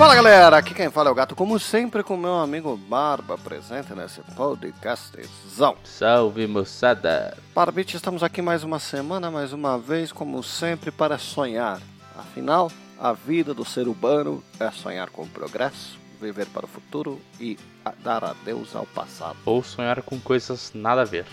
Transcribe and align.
Fala 0.00 0.14
galera, 0.14 0.56
aqui 0.56 0.72
quem 0.72 0.88
fala 0.90 1.10
é 1.10 1.12
o 1.12 1.14
gato, 1.14 1.36
como 1.36 1.58
sempre, 1.58 2.02
com 2.02 2.16
meu 2.16 2.36
amigo 2.36 2.74
Barba, 2.74 3.36
presente 3.36 3.92
nesse 3.92 4.22
podcastzão. 4.34 5.76
Salve 5.84 6.46
moçada! 6.46 7.36
Barbite, 7.54 7.96
estamos 7.98 8.22
aqui 8.22 8.40
mais 8.40 8.64
uma 8.64 8.78
semana, 8.78 9.30
mais 9.30 9.52
uma 9.52 9.78
vez, 9.78 10.10
como 10.10 10.42
sempre, 10.42 10.90
para 10.90 11.18
sonhar. 11.18 11.82
Afinal, 12.16 12.72
a 12.98 13.12
vida 13.12 13.52
do 13.52 13.62
ser 13.62 13.88
humano 13.88 14.42
é 14.58 14.70
sonhar 14.70 15.10
com 15.10 15.24
o 15.24 15.28
progresso, 15.28 15.98
viver 16.18 16.46
para 16.46 16.64
o 16.64 16.68
futuro 16.68 17.20
e 17.38 17.58
a- 17.84 17.92
dar 18.02 18.24
adeus 18.24 18.74
ao 18.74 18.86
passado 18.86 19.36
Ou 19.44 19.62
sonhar 19.62 20.00
com 20.00 20.18
coisas 20.18 20.72
nada 20.74 21.02
a 21.02 21.04
ver. 21.04 21.26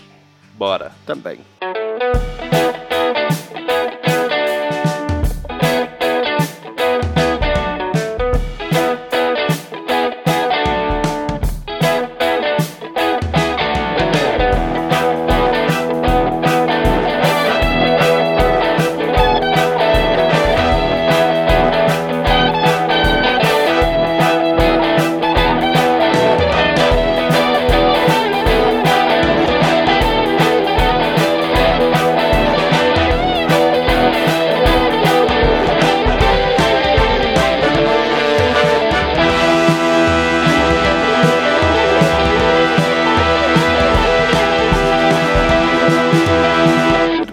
Bora! 0.58 0.92
também. 1.06 1.40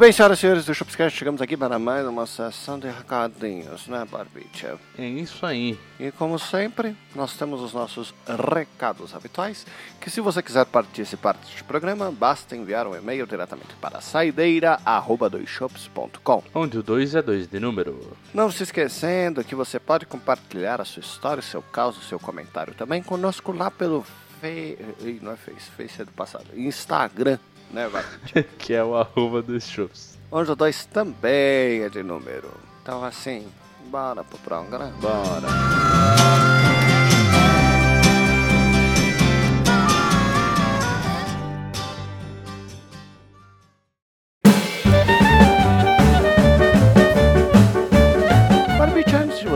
Bem, 0.06 0.12
senhoras 0.12 0.38
e 0.38 0.42
senhores 0.42 0.66
do 0.66 0.74
Shopscast, 0.76 1.18
chegamos 1.18 1.42
aqui 1.42 1.58
para 1.58 1.80
mais 1.80 2.06
uma 2.06 2.28
sessão 2.28 2.78
de 2.78 2.88
recadinhos, 2.88 3.88
né, 3.88 4.06
Barbite? 4.06 4.68
É 5.00 5.04
isso 5.04 5.44
aí. 5.44 5.80
E 6.00 6.12
como 6.12 6.38
sempre, 6.38 6.96
nós 7.16 7.36
temos 7.36 7.60
os 7.60 7.74
nossos 7.74 8.14
recados 8.54 9.16
habituais, 9.16 9.66
que 10.00 10.12
se 10.12 10.22
você 10.22 10.44
quiser 10.44 10.64
participar 10.68 11.34
deste 11.34 11.64
programa, 11.64 12.12
basta 12.12 12.56
enviar 12.56 12.86
um 12.86 12.96
e-mail 12.96 13.26
diretamente 13.26 13.74
para 13.82 14.00
saideira@doisshops.com. 14.00 16.44
Onde 16.54 16.78
o 16.78 16.84
2 16.84 17.16
é 17.16 17.24
2 17.24 17.48
de 17.48 17.60
número. 17.60 18.16
Não 18.32 18.52
se 18.52 18.62
esquecendo 18.62 19.44
que 19.44 19.56
você 19.56 19.80
pode 19.80 20.06
compartilhar 20.06 20.80
a 20.80 20.86
sua 20.86 21.00
história, 21.00 21.40
o 21.40 21.44
seu 21.44 21.64
caso, 21.64 21.98
o 21.98 22.04
seu 22.04 22.20
comentário 22.20 22.76
também 22.76 23.02
conosco 23.02 23.52
lá 23.52 23.72
pelo 23.72 24.06
Fe... 24.40 24.78
Não 25.24 25.32
é 25.32 25.36
Face, 25.36 25.72
Face 25.76 26.00
é 26.00 26.06
do 26.06 26.12
passado. 26.12 26.46
Instagram, 26.56 27.40
né, 27.72 27.90
que 28.58 28.74
é 28.74 28.84
o 28.84 28.96
arroba 28.96 29.42
dos 29.42 29.68
shows. 29.68 30.18
Onde 30.32 30.52
o 30.52 30.56
2 30.56 30.86
também 30.86 31.82
é 31.82 31.90
de 31.90 32.04
número. 32.04 32.52
Então 32.82 33.04
assim, 33.04 33.48
bora 33.90 34.24
pro 34.24 34.38
programa. 34.40 34.94
Bora! 35.00 36.45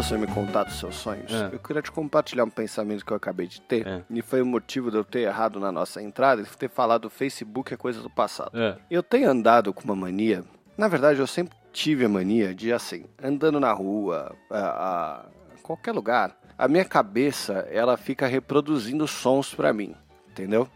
Você 0.10 0.18
me 0.18 0.26
contar 0.26 0.64
dos 0.64 0.80
seus 0.80 0.96
sonhos, 0.96 1.32
É. 1.32 1.54
eu 1.54 1.60
queria 1.60 1.84
te 1.84 1.92
compartilhar 1.92 2.44
um 2.44 2.50
pensamento 2.50 3.06
que 3.06 3.14
eu 3.14 3.18
acabei 3.18 3.46
de 3.46 3.62
ter. 3.62 3.86
É. 3.86 4.02
E 4.10 4.24
foi 4.24 4.42
o 4.42 4.46
motivo 4.46 4.90
de 4.90 4.98
eu 4.98 5.04
ter 5.04 5.20
errado 5.20 5.60
na 5.60 5.72
nossa 5.72 6.02
entrada 6.02 6.42
e 6.42 6.46
ter 6.46 6.68
falado 6.68 7.06
o 7.06 7.10
Facebook 7.12 7.72
é 7.72 7.78
coisa 7.78 8.02
do 8.02 8.10
passado. 8.10 8.60
É. 8.60 8.76
Eu 8.90 9.04
tenho 9.04 9.30
andado 9.30 9.72
com 9.72 9.84
uma 9.84 9.96
mania. 9.96 10.44
Na 10.76 10.88
verdade, 10.88 11.20
eu 11.20 11.28
sempre 11.28 11.56
tive 11.72 12.06
a 12.06 12.10
mania 12.10 12.56
de, 12.56 12.74
assim, 12.74 13.06
andando 13.22 13.60
na 13.60 13.72
rua, 13.72 14.36
a, 14.50 14.58
a 14.58 15.26
qualquer 15.62 15.92
lugar, 15.92 16.36
a 16.58 16.68
minha 16.68 16.86
cabeça, 16.86 17.68
ela 17.70 17.96
fica 17.96 18.26
reproduzindo 18.26 19.08
sons 19.08 19.54
pra 19.54 19.72
mim. 19.72 19.94
Entendeu? 20.32 20.68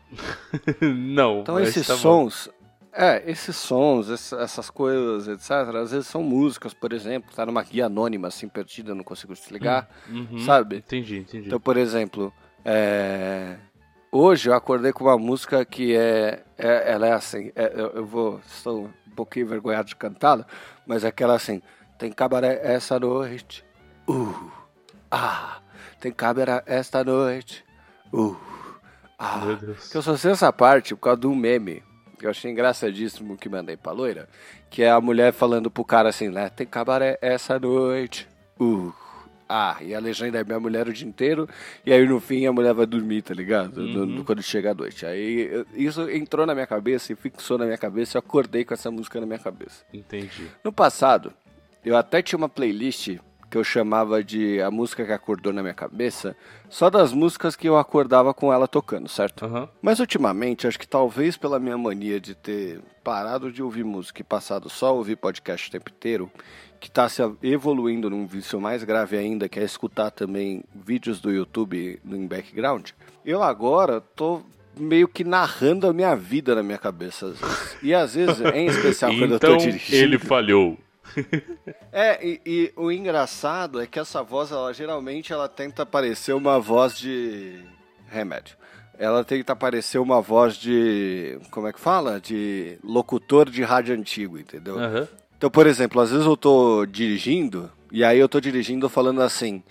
Não. 0.80 1.40
Então 1.40 1.60
esses 1.60 1.88
tá 1.88 1.96
bom. 1.96 2.30
É, 2.94 3.24
esses 3.30 3.56
sons, 3.56 4.10
essa- 4.10 4.38
essas 4.42 4.70
coisas, 4.70 5.28
etc. 5.28 5.52
Às 5.76 5.92
vezes 5.92 6.08
são 6.08 6.22
músicas, 6.24 6.74
por 6.74 6.94
exemplo, 6.94 7.32
tá 7.36 7.46
numa 7.46 7.64
guia 7.64 7.88
anônima 7.88 8.28
assim 8.28 8.48
perdida, 8.48 8.92
eu 8.92 8.96
não 8.96 9.04
consigo 9.04 9.34
desligar, 9.34 9.88
Uhum. 10.10 10.40
sabe? 10.40 10.78
Entendi, 10.78 11.18
entendi. 11.20 11.48
Então, 11.48 11.60
por 11.60 11.76
exemplo, 11.78 12.32
é, 12.64 13.58
hoje 14.12 14.50
eu 14.50 14.54
acordei 14.54 14.94
com 14.94 15.06
uma 15.06 15.18
música 15.18 15.66
que 15.66 15.96
é, 15.96 16.44
é- 16.58 16.92
ela 16.92 17.08
é 17.08 17.14
assim, 17.14 17.52
é, 17.56 17.72
eu, 17.76 17.88
eu 17.96 18.06
vou, 18.06 18.40
estou 18.46 18.86
um 19.08 19.12
pouquinho 19.16 19.46
envergonhado 19.46 19.88
de 19.90 19.96
cantá-la, 19.96 20.46
mas 20.86 21.04
é 21.04 21.08
aquela 21.08 21.34
assim, 21.36 21.62
tem 21.98 22.12
cabaré 22.12 22.60
essa 22.64 23.00
noite, 23.00 23.66
uh, 24.08 24.52
ah, 25.12 25.60
tem 26.00 26.12
cabaré 26.12 26.62
esta 26.66 27.04
noite, 27.04 27.64
uh, 28.14 28.36
ah. 29.18 29.38
Meu 29.46 29.56
Deus. 29.58 29.90
Que 29.90 29.98
eu 29.98 30.02
só 30.02 30.16
sei 30.18 30.32
essa 30.32 30.52
parte 30.54 30.94
por 30.96 31.02
causa 31.02 31.28
um 31.28 31.36
meme 31.36 31.82
que 32.24 32.28
eu 32.28 32.32
achei 32.32 32.50
engraçadíssimo 32.50 33.36
que 33.38 33.50
mandei 33.50 33.76
pra 33.76 33.92
loira, 33.92 34.30
que 34.70 34.82
é 34.82 34.90
a 34.90 35.02
mulher 35.02 35.34
falando 35.34 35.70
pro 35.70 35.84
cara 35.84 36.08
assim, 36.08 36.30
né? 36.30 36.50
Tem 36.50 36.66
cabaré 36.66 37.18
essa 37.22 37.60
noite. 37.60 38.26
Uh. 38.58 38.94
Ah, 39.50 39.76
e 39.82 39.94
a 39.94 40.00
legenda 40.00 40.40
é 40.40 40.44
minha 40.44 40.58
mulher 40.60 40.88
o 40.88 40.94
dia 40.94 41.06
inteiro, 41.06 41.50
e 41.86 41.92
aí 41.92 42.08
no 42.08 42.22
fim 42.22 42.46
a 42.46 42.54
mulher 42.54 42.74
vai 42.74 42.86
dormir, 42.86 43.22
tá 43.24 43.34
ligado? 43.34 43.82
No- 43.84 44.06
no- 44.06 44.24
quando 44.24 44.42
chega 44.42 44.72
a 44.72 44.74
noite. 44.74 45.06
Aí 45.06 45.66
isso 45.74 46.10
entrou 46.10 46.46
na 46.46 46.54
minha 46.56 46.66
cabeça 46.66 47.12
e 47.12 47.16
fixou 47.16 47.58
na 47.58 47.66
minha 47.66 47.78
cabeça, 47.78 48.18
eu 48.18 48.20
acordei 48.20 48.64
com 48.64 48.74
essa 48.74 48.90
música 48.90 49.20
na 49.20 49.26
minha 49.26 49.38
cabeça. 49.40 49.84
Entendi. 49.94 50.48
No 50.64 50.72
passado, 50.72 51.34
eu 51.84 51.98
até 51.98 52.22
tinha 52.22 52.38
uma 52.38 52.48
playlist 52.48 53.18
que 53.54 53.58
eu 53.60 53.64
chamava 53.64 54.24
de 54.24 54.60
a 54.64 54.72
música 54.72 55.06
que 55.06 55.12
acordou 55.12 55.54
na 55.54 55.62
minha 55.62 55.76
cabeça, 55.76 56.36
só 56.68 56.90
das 56.90 57.14
músicas 57.14 57.56
que 57.56 57.70
eu 57.70 57.78
acordava 57.78 58.34
com 58.34 58.52
ela 58.52 58.68
tocando, 58.68 59.08
certo? 59.08 59.46
Aham. 59.46 59.70
Mas 59.80 60.00
ultimamente, 60.00 60.66
acho 60.66 60.80
que 60.80 60.88
talvez 60.88 61.38
pela 61.38 61.60
minha 61.60 61.78
mania 61.78 62.20
de 62.20 62.34
ter 62.34 62.82
parado 63.04 63.52
de 63.52 63.62
ouvir 63.62 63.84
música 63.84 64.22
e 64.22 64.24
passado 64.24 64.72
só 64.72 64.88
a 64.88 64.92
ouvir 64.94 65.18
podcast 65.18 65.70
o 65.70 65.72
tempo 65.72 65.92
inteiro, 65.96 66.32
que 66.80 66.88
está 66.88 67.08
se 67.08 67.22
evoluindo 67.44 68.10
num 68.10 68.26
vício 68.26 68.60
mais 68.60 68.84
grave 68.84 69.18
ainda, 69.18 69.48
que 69.48 69.60
é 69.60 69.64
escutar 69.64 70.10
também 70.10 70.64
vídeos 70.74 71.22
do 71.22 71.30
YouTube 71.30 72.02
em 72.04 72.26
background, 72.26 72.90
eu 73.24 73.44
agora 73.44 74.02
tô 74.02 74.42
meio 74.76 75.08
que 75.08 75.24
narrando 75.24 75.86
a 75.86 75.94
minha 75.94 76.16
vida 76.16 76.56
na 76.56 76.64
minha 76.64 76.80
cabeça 76.80 77.28
às 77.28 77.40
vezes. 77.40 77.78
E 77.84 77.94
às 77.94 78.16
vezes, 78.16 78.42
em 78.56 78.66
especial 78.66 79.12
quando 79.16 79.34
eu 79.36 79.40
tô 79.40 79.46
Então 79.46 79.58
dirigindo. 79.58 79.96
ele 79.96 80.18
falhou. 80.18 80.76
É, 81.92 82.26
e, 82.26 82.42
e 82.44 82.74
o 82.76 82.92
engraçado 82.92 83.80
é 83.80 83.86
que 83.86 84.00
essa 84.00 84.24
voz, 84.24 84.52
ela 84.52 84.74
geralmente 84.74 85.32
ela 85.32 85.48
tenta 85.48 85.86
parecer 85.86 86.34
uma 86.34 86.60
voz 86.60 86.98
de 86.98 87.60
remédio. 88.10 88.58
Ela 88.98 89.24
tenta 89.24 89.56
parecer 89.56 90.00
uma 90.00 90.22
voz 90.22 90.56
de. 90.56 91.40
Como 91.52 91.68
é 91.68 91.74
que 91.74 91.80
fala? 91.80 92.20
De 92.20 92.78
locutor 92.84 93.50
de 93.50 93.62
rádio 93.64 93.96
antigo, 93.96 94.40
entendeu? 94.40 94.80
Aham. 94.80 95.08
Então, 95.38 95.50
por 95.52 95.68
exemplo, 95.68 96.02
às 96.02 96.10
vezes 96.12 96.26
eu 96.26 96.38
tô 96.38 96.86
dirigindo, 96.86 97.70
e 97.92 98.04
aí 98.04 98.18
eu 98.18 98.30
tô 98.30 98.40
dirigindo 98.40 98.88
falando 98.90 99.22
assim. 99.22 99.64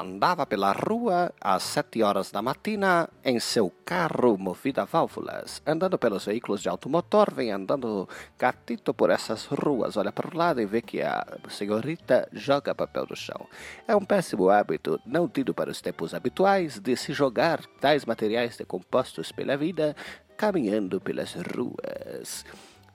Andava 0.00 0.46
pela 0.46 0.72
rua 0.72 1.30
às 1.38 1.62
sete 1.62 2.02
horas 2.02 2.30
da 2.30 2.40
matina 2.40 3.06
em 3.22 3.38
seu 3.38 3.70
carro 3.84 4.38
movido 4.38 4.80
a 4.80 4.86
válvulas. 4.86 5.60
Andando 5.66 5.98
pelos 5.98 6.24
veículos 6.24 6.62
de 6.62 6.70
automotor, 6.70 7.34
vem 7.34 7.52
andando 7.52 8.08
gatito 8.38 8.94
por 8.94 9.10
essas 9.10 9.44
ruas. 9.44 9.98
Olha 9.98 10.10
para 10.10 10.26
o 10.26 10.34
lado 10.34 10.58
e 10.58 10.64
vê 10.64 10.80
que 10.80 11.02
a 11.02 11.22
senhorita 11.50 12.26
joga 12.32 12.74
papel 12.74 13.06
no 13.10 13.14
chão. 13.14 13.46
É 13.86 13.94
um 13.94 14.02
péssimo 14.02 14.48
hábito, 14.48 14.98
não 15.04 15.28
tido 15.28 15.52
para 15.52 15.70
os 15.70 15.82
tempos 15.82 16.14
habituais, 16.14 16.78
de 16.78 16.96
se 16.96 17.12
jogar 17.12 17.60
tais 17.78 18.06
materiais 18.06 18.56
decompostos 18.56 19.30
pela 19.30 19.54
vida, 19.54 19.94
caminhando 20.34 20.98
pelas 20.98 21.34
ruas. 21.34 22.46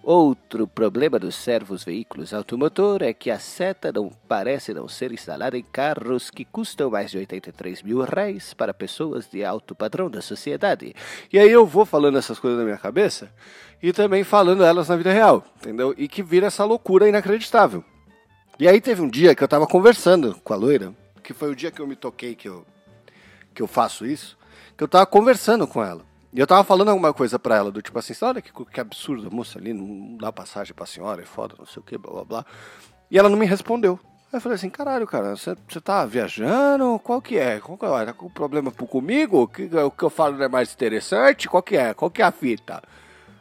Outro 0.07 0.67
problema 0.67 1.17
dos 1.17 1.33
servos 1.33 1.83
veículos 1.83 2.31
automotor 2.31 3.01
é 3.01 3.11
que 3.11 3.31
a 3.31 3.39
seta 3.39 3.91
não 3.91 4.11
parece 4.27 4.71
não 4.71 4.87
ser 4.87 5.11
instalada 5.11 5.57
em 5.57 5.63
carros 5.63 6.29
que 6.29 6.45
custam 6.45 6.91
mais 6.91 7.09
de 7.09 7.17
83 7.17 7.81
mil 7.81 8.03
reais 8.03 8.53
para 8.53 8.71
pessoas 8.71 9.27
de 9.27 9.43
alto 9.43 9.73
padrão 9.73 10.07
da 10.07 10.21
sociedade. 10.21 10.93
E 11.33 11.39
aí 11.39 11.49
eu 11.49 11.65
vou 11.65 11.87
falando 11.87 12.19
essas 12.19 12.37
coisas 12.37 12.59
na 12.59 12.65
minha 12.65 12.77
cabeça 12.77 13.33
e 13.81 13.91
também 13.91 14.23
falando 14.23 14.63
elas 14.63 14.89
na 14.89 14.95
vida 14.95 15.11
real, 15.11 15.43
entendeu? 15.57 15.95
E 15.97 16.07
que 16.07 16.21
vira 16.21 16.45
essa 16.45 16.63
loucura 16.63 17.09
inacreditável. 17.09 17.83
E 18.59 18.67
aí 18.67 18.79
teve 18.79 19.01
um 19.01 19.09
dia 19.09 19.33
que 19.33 19.43
eu 19.43 19.47
tava 19.47 19.65
conversando 19.65 20.39
com 20.43 20.53
a 20.53 20.55
loira, 20.55 20.93
que 21.23 21.33
foi 21.33 21.49
o 21.49 21.55
dia 21.55 21.71
que 21.71 21.81
eu 21.81 21.87
me 21.87 21.95
toquei 21.95 22.35
que 22.35 22.47
eu, 22.47 22.63
que 23.55 23.61
eu 23.63 23.65
faço 23.65 24.05
isso, 24.05 24.37
que 24.77 24.83
eu 24.83 24.87
tava 24.87 25.07
conversando 25.07 25.65
com 25.65 25.83
ela. 25.83 26.05
E 26.35 26.39
eu 26.39 26.45
tava 26.45 26.65
falando 26.65 26.89
alguma 26.89 27.13
coisa 27.13 27.39
pra 27.39 27.55
ela, 27.55 27.71
do 27.71 27.81
tipo 27.81 27.97
assim, 27.97 28.13
olha 28.21 28.41
que, 28.41 28.51
que 28.51 28.79
absurdo, 28.81 29.27
a 29.27 29.33
moça 29.33 29.57
ali 29.57 29.71
não 29.73 30.17
dá 30.17 30.33
passagem 30.33 30.73
pra 30.73 30.85
senhora, 30.85 31.21
é 31.21 31.25
foda, 31.25 31.55
não 31.57 31.65
sei 31.65 31.79
o 31.79 31.83
que, 31.83 31.97
blá 31.97 32.11
blá 32.11 32.25
blá. 32.25 32.45
E 33.09 33.17
ela 33.17 33.29
não 33.29 33.37
me 33.37 33.45
respondeu. 33.45 33.97
Aí 34.33 34.37
eu 34.37 34.41
falei 34.41 34.57
assim, 34.57 34.69
caralho, 34.69 35.07
cara, 35.07 35.33
você 35.37 35.55
tá 35.81 36.05
viajando? 36.05 36.99
Qual 37.01 37.21
que 37.21 37.37
é? 37.37 37.61
Qual 37.61 37.77
que 37.77 37.85
é? 37.85 38.05
Tá 38.07 38.11
com 38.11 38.29
problema 38.29 38.69
comigo? 38.69 39.43
O 39.43 39.47
que, 39.47 39.63
o 39.63 39.89
que 39.89 40.03
eu 40.03 40.09
falo 40.09 40.35
não 40.35 40.43
é 40.43 40.49
mais 40.49 40.73
interessante? 40.73 41.47
Qual 41.47 41.63
que 41.63 41.77
é? 41.77 41.93
Qual 41.93 42.11
que 42.11 42.21
é 42.21 42.25
a 42.25 42.31
fita? 42.33 42.83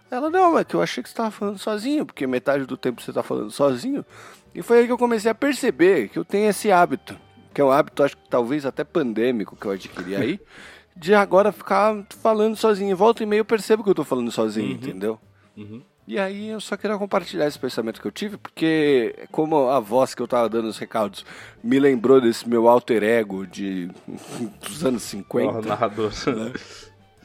Ela, 0.09 0.31
não, 0.31 0.57
é 0.57 0.63
que 0.63 0.77
eu 0.77 0.81
achei 0.81 1.03
que 1.03 1.09
você 1.09 1.17
tava 1.17 1.33
falando 1.33 1.59
sozinho, 1.59 2.07
porque 2.07 2.29
metade 2.29 2.65
do 2.65 2.77
tempo 2.77 3.03
você 3.03 3.13
tá 3.13 3.25
falando 3.25 3.51
sozinho. 3.51 4.07
E 4.55 4.63
foi 4.63 4.79
aí 4.79 4.87
que 4.87 4.93
eu 4.93 4.99
comecei 4.99 5.29
a 5.29 5.35
perceber 5.35 6.11
que 6.11 6.19
eu 6.21 6.25
tenho 6.25 6.49
esse 6.49 6.71
hábito, 6.71 7.19
que 7.53 7.61
é 7.61 7.65
um 7.65 7.73
hábito, 7.73 8.05
acho 8.05 8.17
que 8.17 8.29
talvez 8.29 8.65
até 8.65 8.85
pandêmico 8.85 9.57
que 9.57 9.67
eu 9.67 9.73
adquiri 9.73 10.15
aí, 10.15 10.41
de 10.97 11.15
agora 11.15 11.53
ficar 11.53 12.05
falando 12.21 12.57
sozinho. 12.57 12.97
Volta 12.97 13.23
e 13.23 13.27
meia 13.27 13.41
eu 13.41 13.45
percebo 13.45 13.83
que 13.83 13.91
eu 13.91 13.95
tô 13.95 14.05
falando 14.05 14.31
sozinho, 14.31 14.73
entendeu? 14.73 15.19
Uhum. 15.57 15.83
E 16.07 16.19
aí 16.19 16.49
eu 16.49 16.61
só 16.61 16.77
queria 16.77 16.99
compartilhar 16.99 17.47
esse 17.47 17.59
pensamento 17.59 18.01
que 18.01 18.07
eu 18.07 18.13
tive, 18.13 18.37
porque 18.37 19.27
como 19.33 19.71
a 19.71 19.81
voz 19.81 20.15
que 20.15 20.21
eu 20.21 20.29
tava 20.29 20.51
dando 20.51 20.67
nos 20.67 20.77
recados 20.77 21.25
me 21.63 21.79
lembrou 21.79 22.21
desse 22.21 22.47
meu 22.47 22.69
alter 22.69 23.03
ego 23.03 23.47
de 23.47 23.91
dos 24.61 24.85
anos 24.85 25.03
50. 25.05 25.59
Ó, 25.59 25.63
narrador. 25.63 26.13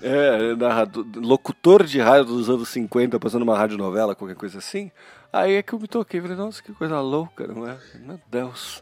É, 0.01 0.55
narrador, 0.55 1.05
locutor 1.15 1.83
de 1.83 1.99
rádio 1.99 2.25
dos 2.25 2.49
anos 2.49 2.69
50, 2.69 3.19
passando 3.19 3.41
uma 3.41 3.57
radionovela, 3.57 4.15
qualquer 4.15 4.35
coisa 4.35 4.59
assim. 4.59 4.89
Aí 5.31 5.55
é 5.55 5.61
que 5.61 5.73
eu 5.73 5.79
me 5.79 5.87
toquei, 5.87 6.21
falei, 6.21 6.37
nossa, 6.37 6.63
que 6.63 6.71
coisa 6.71 7.01
louca, 7.01 7.45
não 7.47 7.67
é? 7.67 7.77
Meu 7.95 8.19
Deus. 8.31 8.81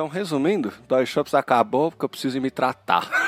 Então, 0.00 0.08
resumindo, 0.08 0.72
Dói 0.88 1.04
Shops 1.04 1.34
acabou 1.34 1.90
porque 1.90 2.06
eu 2.06 2.08
preciso 2.08 2.34
ir 2.38 2.40
me 2.40 2.50
tratar. 2.50 3.06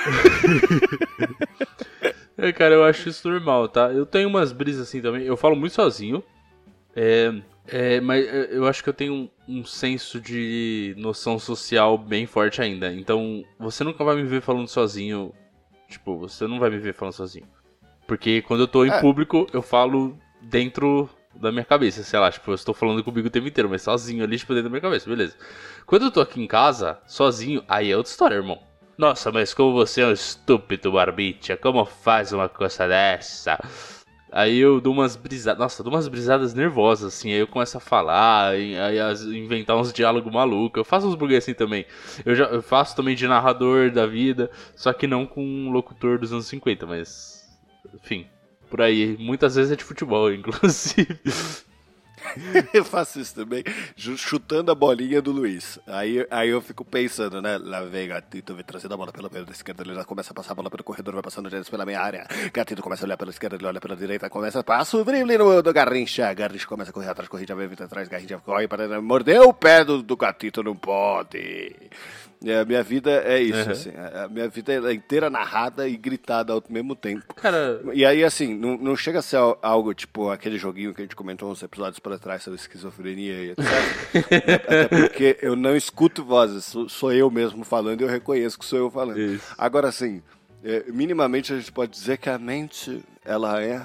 É, 2.35 2.51
cara, 2.51 2.75
eu 2.75 2.83
acho 2.83 3.11
isso 3.11 3.29
normal, 3.29 3.69
tá? 3.69 3.93
Eu 3.93 4.07
tenho 4.07 4.27
umas 4.27 4.53
brisas 4.53 4.89
assim 4.89 5.03
também. 5.03 5.23
Eu 5.23 5.37
falo 5.37 5.55
muito 5.55 5.75
sozinho. 5.75 6.25
É, 6.97 7.31
é, 7.69 8.01
mas 8.01 8.27
é, 8.27 8.49
eu 8.51 8.67
acho 8.67 8.83
que 8.83 8.89
eu 8.89 8.95
tenho 8.95 9.13
um, 9.13 9.29
um 9.47 9.65
senso 9.65 10.19
de 10.19 10.95
noção 10.97 11.39
social 11.39 11.97
bem 11.99 12.25
forte 12.27 12.61
ainda. 12.63 12.93
Então, 12.93 13.45
você 13.61 13.85
nunca 13.85 14.03
vai 14.03 14.17
me 14.17 14.25
ver 14.25 14.41
falando 14.41 14.67
sozinho. 14.67 15.33
Tipo, 15.89 16.17
você 16.19 16.47
não 16.49 16.59
vai 16.59 16.71
me 16.71 16.79
ver 16.79 16.95
falando 16.95 17.13
sozinho. 17.13 17.47
Porque 18.09 18.41
quando 18.43 18.61
eu 18.63 18.69
tô 18.69 18.85
em 18.85 18.91
É. 18.91 19.01
público, 19.01 19.47
eu 19.53 19.61
falo 19.63 20.19
dentro 20.41 21.09
da 21.35 21.51
minha 21.53 21.65
cabeça. 21.65 22.03
Sei 22.03 22.19
lá, 22.19 22.31
tipo, 22.31 22.51
eu 22.51 22.55
estou 22.55 22.75
falando 22.75 23.03
comigo 23.05 23.29
o 23.29 23.31
tempo 23.31 23.49
inteiro, 23.49 23.69
mas 23.69 23.83
sozinho 23.83 24.25
ali, 24.25 24.39
tipo, 24.39 24.53
dentro 24.53 24.65
da 24.65 24.71
minha 24.71 24.81
cabeça, 24.81 25.09
beleza. 25.09 25.37
Quando 25.87 26.07
eu 26.07 26.11
tô 26.11 26.21
aqui 26.21 26.41
em 26.41 26.47
casa, 26.47 26.99
sozinho, 27.07 27.63
aí 27.69 27.91
é 27.91 27.97
outra 27.97 28.11
história, 28.11 28.35
irmão. 28.37 28.61
Nossa, 28.97 29.33
mas 29.33 29.53
como 29.55 29.73
você 29.73 30.03
é 30.03 30.07
um 30.07 30.13
estúpido, 30.13 30.93
Barbicha, 30.93 31.57
como 31.57 31.85
faz 31.85 32.33
uma 32.33 32.49
coisa 32.49 32.87
dessa? 32.87 33.59
Aí 34.31 34.57
eu 34.59 34.81
dou 34.81 34.95
umas 34.95 35.15
brisadas, 35.15 35.59
nossa, 35.59 35.83
dou 35.83 35.93
umas 35.93 36.09
brisadas 36.09 36.55
nervosas, 36.55 37.15
assim, 37.15 37.31
aí 37.33 37.39
eu 37.41 37.47
começo 37.47 37.77
a 37.77 37.81
falar, 37.81 38.49
aí 38.53 38.99
as- 38.99 39.23
inventar 39.23 39.77
uns 39.77 39.93
diálogos 39.93 40.33
malucos. 40.33 40.79
Eu 40.79 40.85
faço 40.85 41.07
uns 41.07 41.15
bugs 41.15 41.37
assim 41.37 41.53
também. 41.53 41.85
Eu, 42.25 42.35
já, 42.35 42.45
eu 42.47 42.63
faço 42.63 42.97
também 42.97 43.15
de 43.15 43.29
narrador 43.29 43.91
da 43.91 44.07
vida, 44.07 44.51
só 44.75 44.91
que 44.93 45.07
não 45.07 45.27
com 45.27 45.45
um 45.45 45.71
locutor 45.71 46.19
dos 46.19 46.33
anos 46.33 46.47
50, 46.47 46.87
mas. 46.87 47.43
Enfim, 47.95 48.27
por 48.73 48.81
aí. 48.81 49.19
Muitas 49.19 49.55
vezes 49.55 49.71
é 49.71 49.77
de 49.77 49.85
futebol, 49.85 50.33
inclusive. 50.33 51.19
eu 52.73 52.85
faço 52.85 53.21
isso 53.21 53.35
também, 53.35 53.63
chutando 54.17 54.71
a 54.71 54.75
bolinha 54.75 55.21
do 55.21 55.31
Luiz. 55.31 55.79
Aí, 55.87 56.27
aí 56.31 56.49
eu 56.49 56.63
fico 56.63 56.83
pensando, 56.83 57.43
né? 57.43 57.59
Lá 57.59 57.83
vem 57.83 58.09
Gatito, 58.09 58.55
vem 58.55 58.65
trazendo 58.65 58.95
a 58.95 58.97
bola 58.97 59.13
pela 59.13 59.29
perna 59.29 59.51
esquerda, 59.51 59.83
ele 59.83 59.95
já 59.95 60.05
começa 60.05 60.33
a 60.33 60.35
passar 60.35 60.53
a 60.53 60.55
bola 60.55 60.71
pelo 60.71 60.83
corredor, 60.83 61.13
vai 61.13 61.23
passando 61.23 61.51
direto 61.51 61.71
pela 61.71 61.85
meia 61.85 62.01
área. 62.01 62.27
Gatito 62.51 62.81
começa 62.81 63.05
a 63.05 63.07
olhar 63.07 63.19
pela 63.19 63.31
esquerda, 63.31 63.57
ele 63.57 63.67
olha 63.67 63.81
pela 63.81 63.95
direita, 63.97 64.31
começa, 64.31 64.65
passa 64.65 64.97
o 64.97 65.05
drible 65.05 65.37
no, 65.37 65.63
do 65.63 65.73
Garrincha. 65.73 66.33
Garrincha 66.33 66.67
começa 66.67 66.91
a 66.91 66.95
correr 66.95 67.11
atrás, 67.11 67.29
Garrincha 67.29 67.55
vem 67.55 67.69
vindo 67.69 67.83
atrás, 67.83 68.09
Garrincha 68.09 68.39
corre 68.39 68.67
para 68.67 69.03
mordeu 69.03 69.49
o 69.49 69.55
pé 69.55 69.85
do, 69.85 70.03
do 70.03 70.17
Gatito, 70.17 70.63
não 70.63 70.77
pode. 70.77 71.75
E 72.45 72.53
a 72.53 72.65
minha 72.65 72.83
vida 72.83 73.11
é 73.25 73.41
isso, 73.41 73.65
Uhum. 73.67 73.71
assim. 73.71 73.91
A 73.97 74.25
a 74.25 74.29
minha 74.29 74.49
vida 74.49 74.73
é 74.73 74.93
inteira 74.93 75.31
narrada 75.31 75.87
e 75.89 75.97
gritada 75.97 76.53
ao 76.53 76.63
mesmo 76.69 76.97
tempo. 76.97 77.33
Cara, 77.35 77.81
E 77.95 78.05
aí, 78.05 78.25
assim, 78.25 78.53
não, 78.55 78.77
não 78.77 78.97
chega 78.97 79.21
a 79.21 79.23
ser 79.23 79.37
al- 79.37 79.59
algo 79.63 79.95
tipo 79.95 80.29
aquele 80.31 80.59
joguinho 80.59 80.93
que 80.93 81.01
a 81.03 81.05
gente 81.05 81.15
comentou 81.17 81.51
uns 81.51 81.63
episódios 81.63 81.99
para 82.01 82.19
trás 82.19 82.43
sobre 82.43 82.59
esquizofrenia 82.59 83.35
e 83.45 83.51
etc. 83.51 83.59
Até 84.67 84.89
porque 84.89 85.39
eu 85.41 85.55
não 85.55 85.77
escuto 85.77 86.25
vozes, 86.25 86.65
sou, 86.65 86.89
sou 86.89 87.13
eu 87.13 87.31
mesmo 87.31 87.65
falando 87.65 88.01
e 88.01 88.05
eu 88.05 88.09
reconheço 88.09 88.59
que 88.59 88.65
sou 88.65 88.79
eu 88.79 88.91
falando. 88.91 89.19
Isso. 89.21 89.55
Agora, 89.57 89.89
assim, 89.89 90.23
é, 90.65 90.85
minimamente 90.89 91.53
a 91.53 91.57
gente 91.59 91.71
pode 91.71 91.93
dizer 91.93 92.19
que 92.19 92.29
a 92.29 92.39
mente, 92.39 93.03
ela 93.25 93.63
é 93.63 93.81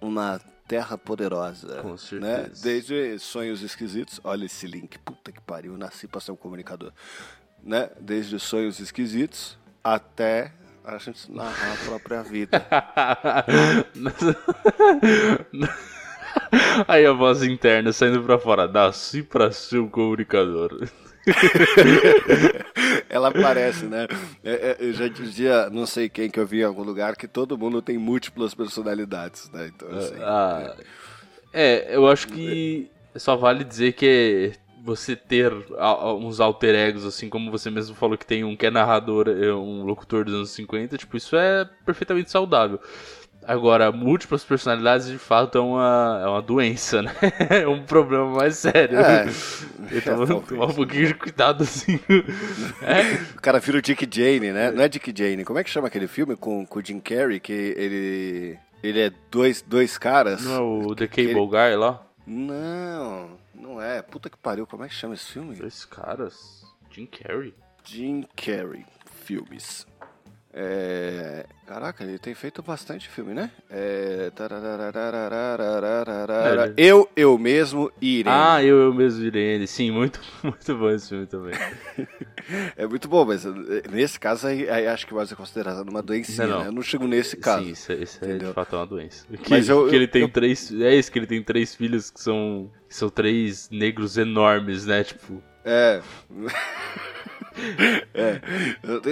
uma 0.00 0.40
terra 0.66 0.96
poderosa. 0.98 1.82
Com 1.82 1.90
Né? 1.92 1.96
certeza. 1.98 2.62
Desde 2.62 3.18
sonhos 3.18 3.62
esquisitos, 3.62 4.20
olha 4.24 4.46
esse 4.46 4.66
link, 4.66 4.98
puta 4.98 5.30
que 5.30 5.40
pariu, 5.40 5.76
nasci 5.76 6.06
pra 6.08 6.20
ser 6.20 6.32
um 6.32 6.36
comunicador. 6.36 6.92
Né? 7.64 7.88
Desde 8.00 8.38
sonhos 8.38 8.78
esquisitos 8.78 9.58
até 9.82 10.52
a 10.84 10.98
gente 10.98 11.32
narrar 11.32 11.72
a 11.72 11.76
própria 11.86 12.22
vida. 12.22 12.64
Aí 16.86 17.06
a 17.06 17.12
voz 17.12 17.42
interna 17.42 17.92
saindo 17.92 18.22
pra 18.22 18.38
fora. 18.38 18.68
Nasci 18.68 19.22
pra 19.22 19.50
ser 19.50 19.78
um 19.78 19.88
comunicador. 19.88 20.86
Ela 23.08 23.28
aparece, 23.28 23.86
né? 23.86 24.06
É, 24.44 24.52
é, 24.52 24.76
Eu 24.78 24.92
já 24.92 25.08
dizia, 25.08 25.70
não 25.70 25.86
sei 25.86 26.08
quem 26.08 26.28
que 26.28 26.38
eu 26.38 26.46
vi 26.46 26.60
em 26.60 26.64
algum 26.64 26.82
lugar, 26.82 27.16
que 27.16 27.26
todo 27.26 27.56
mundo 27.56 27.80
tem 27.80 27.96
múltiplas 27.96 28.54
personalidades, 28.54 29.50
né? 29.50 29.70
Então, 29.74 29.88
assim, 29.96 30.16
Ah, 30.20 30.76
é, 31.52 31.96
eu 31.96 32.06
acho 32.08 32.28
que 32.28 32.90
só 33.16 33.36
vale 33.36 33.64
dizer 33.64 33.92
que 33.92 34.52
você 34.84 35.16
ter 35.16 35.50
uns 36.20 36.40
alter 36.40 36.74
egos, 36.74 37.06
assim 37.06 37.30
como 37.30 37.50
você 37.50 37.70
mesmo 37.70 37.96
falou 37.96 38.18
que 38.18 38.26
tem 38.26 38.44
um 38.44 38.54
que 38.54 38.66
é 38.66 38.70
narrador, 38.70 39.28
é 39.28 39.50
um 39.50 39.82
locutor 39.82 40.26
dos 40.26 40.34
anos 40.34 40.50
50, 40.50 40.98
tipo, 40.98 41.16
isso 41.16 41.34
é 41.36 41.66
perfeitamente 41.86 42.30
saudável. 42.30 42.78
Agora, 43.46 43.90
múltiplas 43.90 44.44
personalidades 44.44 45.06
de 45.06 45.18
fato 45.18 45.58
é 45.58 45.60
uma, 45.60 46.20
é 46.22 46.28
uma 46.28 46.42
doença, 46.42 47.02
né? 47.02 47.12
É 47.50 47.66
um 47.66 47.82
problema 47.82 48.26
mais 48.26 48.56
sério. 48.56 48.98
É, 48.98 49.26
então, 49.92 50.22
é, 50.22 50.26
tomar 50.26 50.66
um 50.66 50.74
pouquinho 50.74 51.08
de 51.08 51.14
cuidado, 51.14 51.62
assim. 51.62 51.98
É, 52.82 53.36
o 53.36 53.40
cara 53.40 53.58
vira 53.60 53.78
o 53.78 53.82
Dick 53.82 54.06
Jane, 54.10 54.52
né? 54.52 54.70
Não 54.70 54.82
é 54.82 54.88
Dick 54.88 55.12
Jane. 55.16 55.44
Como 55.44 55.58
é 55.58 55.64
que 55.64 55.70
chama 55.70 55.88
aquele 55.88 56.06
filme 56.06 56.36
com, 56.36 56.64
com 56.66 56.78
o 56.78 56.84
Jim 56.84 57.00
Carrey, 57.00 57.40
que 57.40 57.52
ele, 57.52 58.58
ele 58.82 59.00
é 59.00 59.12
dois, 59.30 59.62
dois 59.62 59.96
caras? 59.98 60.44
não 60.44 60.54
é 60.54 60.60
o 60.60 60.94
The 60.94 61.06
Cable 61.06 61.46
Guy 61.46 61.76
lá? 61.76 62.02
Não 62.26 63.43
é. 63.84 64.02
Puta 64.02 64.30
que 64.30 64.36
pariu, 64.36 64.66
como 64.66 64.84
é 64.84 64.88
que 64.88 64.94
chama 64.94 65.14
esse 65.14 65.26
filme? 65.26 65.54
Dois 65.54 65.84
caras? 65.84 66.64
Jim 66.90 67.06
Carrey? 67.06 67.54
Jim 67.84 68.22
Carrey 68.36 68.86
filmes. 69.24 69.86
É... 70.56 71.46
Caraca, 71.66 72.04
ele 72.04 72.16
tem 72.16 72.32
feito 72.32 72.62
bastante 72.62 73.08
filme, 73.08 73.34
né? 73.34 73.50
É... 73.68 74.30
é 76.36 76.72
eu, 76.76 77.08
eu 77.16 77.36
mesmo 77.36 77.90
e 78.00 78.20
Irene. 78.20 78.36
Ah, 78.36 78.62
eu, 78.62 78.82
eu 78.82 78.94
mesmo 78.94 79.24
e 79.24 79.26
Irene. 79.26 79.66
Sim, 79.66 79.90
muito, 79.90 80.20
muito 80.44 80.76
bom 80.76 80.90
esse 80.90 81.08
filme 81.08 81.26
também. 81.26 81.54
é 82.76 82.86
muito 82.86 83.08
bom, 83.08 83.24
mas 83.24 83.44
eh, 83.44 83.50
nesse 83.90 84.20
caso 84.20 84.46
aí, 84.46 84.68
aí 84.70 84.86
acho 84.86 85.06
que 85.08 85.14
mais 85.14 85.32
é 85.32 85.34
considerado 85.34 85.88
uma 85.88 86.02
doença. 86.02 86.46
Não, 86.46 86.52
não. 86.52 86.60
Né? 86.60 86.68
Eu 86.68 86.72
não 86.72 86.82
chego 86.82 87.08
nesse 87.08 87.36
caso. 87.36 87.64
Sim, 87.64 87.72
isso, 87.72 87.90
é, 87.92 87.94
isso 87.96 88.24
é 88.24 88.38
de 88.38 88.52
fato 88.52 88.76
é 88.76 88.78
uma 88.78 88.86
doença. 88.86 89.26
Que, 89.42 89.50
mas 89.50 89.68
eu, 89.68 89.88
que 89.88 89.96
ele 89.96 90.06
tem 90.06 90.22
eu... 90.22 90.28
três. 90.28 90.70
É 90.72 90.94
isso, 90.94 91.10
que 91.10 91.18
ele 91.18 91.26
tem 91.26 91.42
três 91.42 91.74
filhos 91.74 92.10
que 92.10 92.20
são, 92.20 92.70
que 92.88 92.94
são 92.94 93.08
três 93.08 93.68
negros 93.70 94.16
enormes, 94.16 94.86
né? 94.86 95.02
Tipo. 95.02 95.42
É. 95.64 96.00
é. 98.14 98.40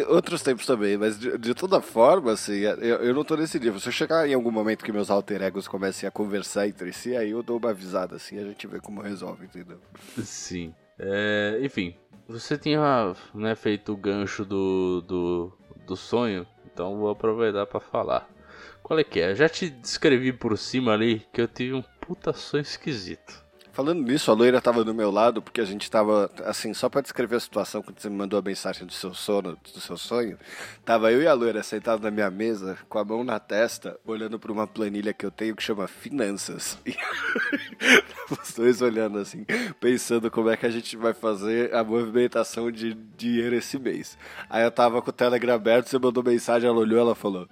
Outros 0.09 0.43
tempos 0.43 0.67
também, 0.67 0.97
mas 0.97 1.19
de, 1.19 1.37
de 1.39 1.55
toda 1.55 1.81
forma, 1.81 2.33
assim, 2.33 2.61
eu, 2.61 2.99
eu 2.99 3.15
não 3.15 3.25
tô 3.25 3.37
nesse 3.37 3.59
nível. 3.59 3.79
Se 3.79 3.89
eu 3.89 3.93
chegar 3.93 4.29
em 4.29 4.35
algum 4.35 4.51
momento 4.51 4.85
que 4.85 4.93
meus 4.93 5.11
alter 5.11 5.43
egos 5.43 5.69
comecem 5.69 6.09
a 6.09 6.13
conversar 6.13 6.67
entre 6.67 6.93
si, 6.93 7.17
aí 7.17 7.31
eu 7.31 7.43
dou 7.43 7.59
uma 7.59 7.71
avisada, 7.71 8.17
assim, 8.17 8.39
a 8.39 8.45
gente 8.45 8.67
vê 8.67 8.81
como 8.81 9.01
resolve, 9.01 9.45
entendeu? 9.45 9.79
Sim. 10.19 10.75
É, 10.99 11.59
enfim, 11.63 11.95
você 12.29 12.57
tinha 12.59 13.15
né, 13.35 13.55
feito 13.55 13.93
o 13.93 13.97
gancho 13.97 14.45
do, 14.45 15.03
do, 15.03 15.53
do 15.87 15.97
sonho, 15.97 16.47
então 16.67 16.99
vou 16.99 17.11
aproveitar 17.11 17.67
pra 17.67 17.81
falar. 17.81 18.29
Qual 18.83 18.99
é 18.99 19.05
que 19.05 19.21
é? 19.21 19.35
Já 19.35 19.49
te 19.49 19.71
descrevi 19.71 20.33
por 20.33 20.57
cima 20.59 20.93
ali 20.93 21.25
que 21.33 21.41
eu 21.41 21.49
tive 21.49 21.75
um 21.75 21.83
puta 22.01 22.33
sonho 22.33 22.63
esquisito. 22.63 23.45
Falando 23.73 24.03
nisso, 24.03 24.31
a 24.31 24.35
loira 24.35 24.61
tava 24.61 24.85
do 24.85 24.93
meu 24.93 25.11
lado, 25.11 25.41
porque 25.41 25.61
a 25.61 25.65
gente 25.65 25.91
tava, 25.91 26.31
assim, 26.45 26.75
só 26.75 26.91
pra 26.91 27.01
descrever 27.01 27.37
a 27.37 27.41
situação, 27.41 27.83
quando 27.83 27.99
você 27.99 28.11
me 28.11 28.17
mandou 28.17 28.39
a 28.39 28.43
mensagem 28.43 28.87
do 28.87 28.93
seu 28.93 29.15
sono, 29.15 29.57
do 29.73 29.81
seu 29.81 29.97
sonho, 29.97 30.39
tava 30.85 31.11
eu 31.11 31.23
e 31.23 31.27
a 31.27 31.33
loira 31.33 31.63
sentados 31.63 32.05
na 32.05 32.11
minha 32.11 32.31
mesa, 32.31 32.77
com 32.87 32.99
a 32.99 33.05
mão 33.05 33.25
na 33.25 33.41
testa, 33.41 33.99
olhando 34.05 34.39
pra 34.39 34.53
uma 34.53 34.67
planilha 34.67 35.15
que 35.15 35.25
eu 35.25 35.31
tenho 35.31 35.57
que 35.57 35.63
chama 35.63 35.89
Finanças. 35.89 36.77
Os 38.31 38.53
dois 38.53 38.83
olhando 38.83 39.19
assim, 39.19 39.47
pensando 39.81 40.31
como 40.31 40.51
é 40.51 40.57
que 40.57 40.67
a 40.67 40.71
gente 40.71 40.95
vai 40.95 41.15
fazer 41.15 41.75
a 41.75 41.83
movimentação 41.83 42.71
de 42.71 42.93
dinheiro 43.17 43.57
esse 43.57 43.79
mês. 43.79 44.19
Aí 44.51 44.63
eu 44.65 44.71
tava 44.71 45.01
com 45.01 45.09
o 45.09 45.13
Telegram 45.13 45.55
aberto, 45.55 45.89
você 45.89 45.99
mandou 45.99 46.23
mensagem, 46.23 46.69
ela 46.69 46.79
olhou, 46.79 47.01
ela 47.01 47.15
falou... 47.15 47.49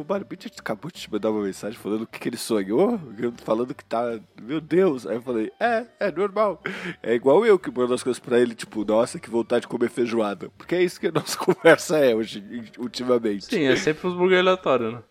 O 0.00 0.04
Barbite 0.04 0.50
acabou 0.58 0.90
de 0.90 0.98
te 0.98 1.12
mandar 1.12 1.30
uma 1.30 1.42
mensagem 1.42 1.78
falando 1.78 2.02
o 2.02 2.06
que, 2.06 2.18
que 2.18 2.28
ele 2.30 2.38
sonhou, 2.38 2.98
falando 3.44 3.74
que 3.74 3.84
tá. 3.84 4.18
Meu 4.40 4.58
Deus! 4.58 5.06
Aí 5.06 5.16
eu 5.16 5.22
falei, 5.22 5.52
é, 5.60 5.84
é 6.00 6.10
normal. 6.10 6.62
É 7.02 7.14
igual 7.14 7.44
eu 7.44 7.58
que 7.58 7.70
mando 7.70 7.92
as 7.92 8.02
coisas 8.02 8.18
pra 8.18 8.40
ele, 8.40 8.54
tipo, 8.54 8.82
nossa, 8.82 9.20
que 9.20 9.28
vontade 9.28 9.62
de 9.62 9.68
comer 9.68 9.90
feijoada. 9.90 10.48
Porque 10.56 10.74
é 10.74 10.82
isso 10.82 10.98
que 10.98 11.08
a 11.08 11.12
nossa 11.12 11.36
conversa 11.38 11.98
é 11.98 12.14
hoje, 12.14 12.42
ultimamente. 12.78 13.44
Sim, 13.44 13.64
é 13.64 13.76
sempre 13.76 14.08
uns 14.08 14.14
burger 14.14 14.38
aleatórios, 14.38 14.94
né? 14.94 15.02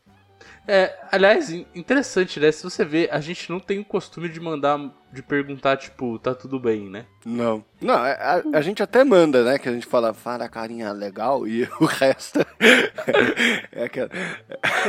É, 0.71 0.95
aliás, 1.11 1.49
interessante, 1.73 2.39
né? 2.39 2.51
Se 2.51 2.63
você 2.63 2.85
vê, 2.85 3.09
a 3.11 3.19
gente 3.19 3.49
não 3.49 3.59
tem 3.59 3.79
o 3.79 3.83
costume 3.83 4.29
de 4.29 4.39
mandar, 4.39 4.77
de 5.11 5.23
perguntar, 5.23 5.77
tipo, 5.77 6.19
tá 6.19 6.35
tudo 6.35 6.59
bem, 6.59 6.87
né? 6.87 7.07
Não. 7.25 7.65
Não, 7.81 8.05
é, 8.05 8.11
a, 8.11 8.43
a 8.53 8.61
gente 8.61 8.83
até 8.83 9.03
manda, 9.03 9.43
né? 9.43 9.57
Que 9.57 9.67
a 9.67 9.71
gente 9.71 9.87
fala, 9.87 10.13
fala 10.13 10.47
carinha 10.47 10.91
legal 10.91 11.47
e 11.47 11.63
o 11.81 11.85
resto 11.85 12.45
é 13.71 13.83
aquela. 13.83 14.11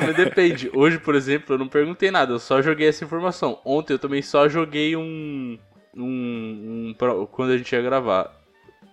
Mas 0.05 0.15
depende. 0.17 0.71
Hoje, 0.75 0.99
por 0.99 1.15
exemplo, 1.15 1.55
eu 1.55 1.59
não 1.59 1.67
perguntei 1.67 2.11
nada, 2.11 2.35
eu 2.35 2.39
só 2.39 2.61
joguei 2.61 2.89
essa 2.89 3.03
informação. 3.03 3.59
Ontem 3.65 3.95
eu 3.95 3.99
também 3.99 4.21
só 4.21 4.47
joguei 4.51 4.95
um. 4.95 5.59
Um. 5.97 6.95
um 7.01 7.27
quando 7.33 7.53
a 7.53 7.57
gente 7.57 7.73
ia 7.75 7.81
gravar. 7.81 8.39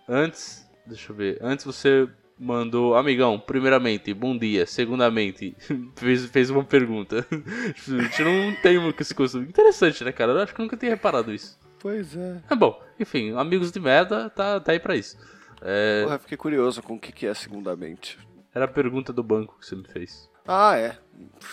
Antes. 0.08 0.66
Deixa 0.86 1.12
eu 1.12 1.18
ver. 1.18 1.38
Antes 1.42 1.66
você 1.66 2.08
mandou, 2.40 2.96
amigão, 2.96 3.40
primeiramente, 3.40 4.14
bom 4.14 4.38
dia. 4.38 4.66
Segundamente, 4.66 5.56
fez, 5.96 6.26
fez 6.26 6.50
uma 6.50 6.64
pergunta. 6.64 7.26
a 7.32 8.02
gente 8.04 8.24
não 8.24 8.56
tem 8.62 8.80
muito 8.80 9.02
esse 9.02 9.14
costume. 9.14 9.48
Interessante, 9.48 10.04
né, 10.04 10.12
cara? 10.12 10.32
Eu 10.32 10.40
acho 10.40 10.54
que 10.54 10.62
nunca 10.62 10.78
tinha 10.78 10.92
reparado 10.92 11.34
isso. 11.34 11.60
Pois 11.80 12.16
é. 12.16 12.42
É 12.50 12.56
bom, 12.56 12.82
enfim, 13.00 13.34
amigos 13.36 13.72
de 13.72 13.80
merda, 13.80 14.30
tá, 14.30 14.60
tá 14.60 14.72
aí 14.72 14.80
pra 14.80 14.96
isso. 14.96 15.18
É... 15.62 16.04
Porra, 16.04 16.20
fiquei 16.20 16.38
curioso 16.38 16.82
com 16.82 16.96
o 16.96 17.00
que, 17.00 17.12
que 17.12 17.26
é 17.26 17.34
segundamente. 17.34 18.18
Era 18.54 18.66
a 18.66 18.68
pergunta 18.68 19.14
do 19.14 19.24
banco 19.24 19.58
que 19.60 19.66
você 19.66 19.76
me 19.76 19.84
fez. 19.84 20.30
Ah, 20.48 20.78
é. 20.78 20.98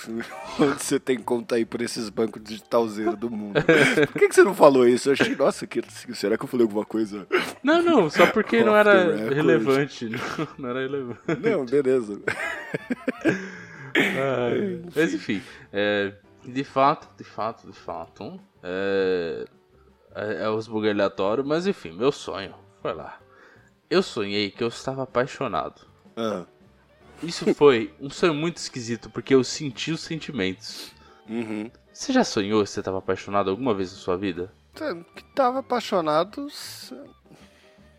Onde 0.61 0.83
você 0.83 1.01
tem 1.01 1.19
conta 1.19 1.57
aí 1.57 1.65
por 1.65 1.81
esses 1.81 2.09
bancos 2.09 2.43
digitalzeiros 2.43 3.17
do 3.17 3.31
mundo? 3.31 3.61
Por 4.13 4.19
que, 4.19 4.29
que 4.29 4.35
você 4.35 4.45
não 4.45 4.55
falou 4.55 4.87
isso? 4.87 5.09
Eu 5.09 5.15
achei, 5.15 5.35
nossa, 5.35 5.67
que, 5.67 5.83
será 6.15 6.37
que 6.37 6.45
eu 6.45 6.49
falei 6.49 6.65
alguma 6.65 6.85
coisa? 6.85 7.27
Não, 7.63 7.83
não, 7.83 8.11
só 8.11 8.27
porque 8.27 8.63
não 8.63 8.77
era 8.77 9.17
relevante. 9.31 10.07
Não, 10.09 10.49
não, 10.59 10.69
era 10.69 10.81
relevante. 10.81 11.21
Não, 11.41 11.65
beleza. 11.65 12.21
Ah, 13.97 14.51
mas 14.95 15.15
enfim, 15.15 15.41
é, 15.73 16.13
de 16.45 16.65
fato, 16.65 17.09
de 17.17 17.25
fato, 17.25 17.67
de 17.67 17.79
fato, 17.79 18.41
é, 18.63 19.45
é, 20.15 20.45
é 20.45 20.51
os 20.51 20.67
bugs 20.67 20.91
aleatórios, 20.91 21.47
mas 21.47 21.67
enfim, 21.67 21.93
meu 21.93 22.13
sonho 22.13 22.55
foi 22.83 22.93
lá. 22.93 23.19
Eu 23.89 24.03
sonhei 24.03 24.51
que 24.51 24.63
eu 24.65 24.69
estava 24.69 25.05
apaixonado. 25.05 25.83
Ah. 26.17 26.45
Isso 27.23 27.55
foi 27.55 27.93
um 28.01 28.11
sonho 28.11 28.35
muito 28.35 28.59
esquisito, 28.59 29.09
porque 29.11 29.35
eu 29.35 29.43
senti 29.45 29.93
os 29.93 30.01
sentimentos. 30.01 30.93
Uhum. 31.29 31.71
Você 31.93 32.13
já 32.13 32.25
sonhou 32.25 32.63
que 32.63 32.71
você 32.71 32.81
estava 32.81 32.99
apaixonado 32.99 33.51
alguma 33.51 33.73
vez 33.75 33.93
na 33.93 33.99
sua 33.99 34.17
vida? 34.17 34.53
Que 34.75 35.23
estava 35.23 35.61
apaixonado, 35.61 36.49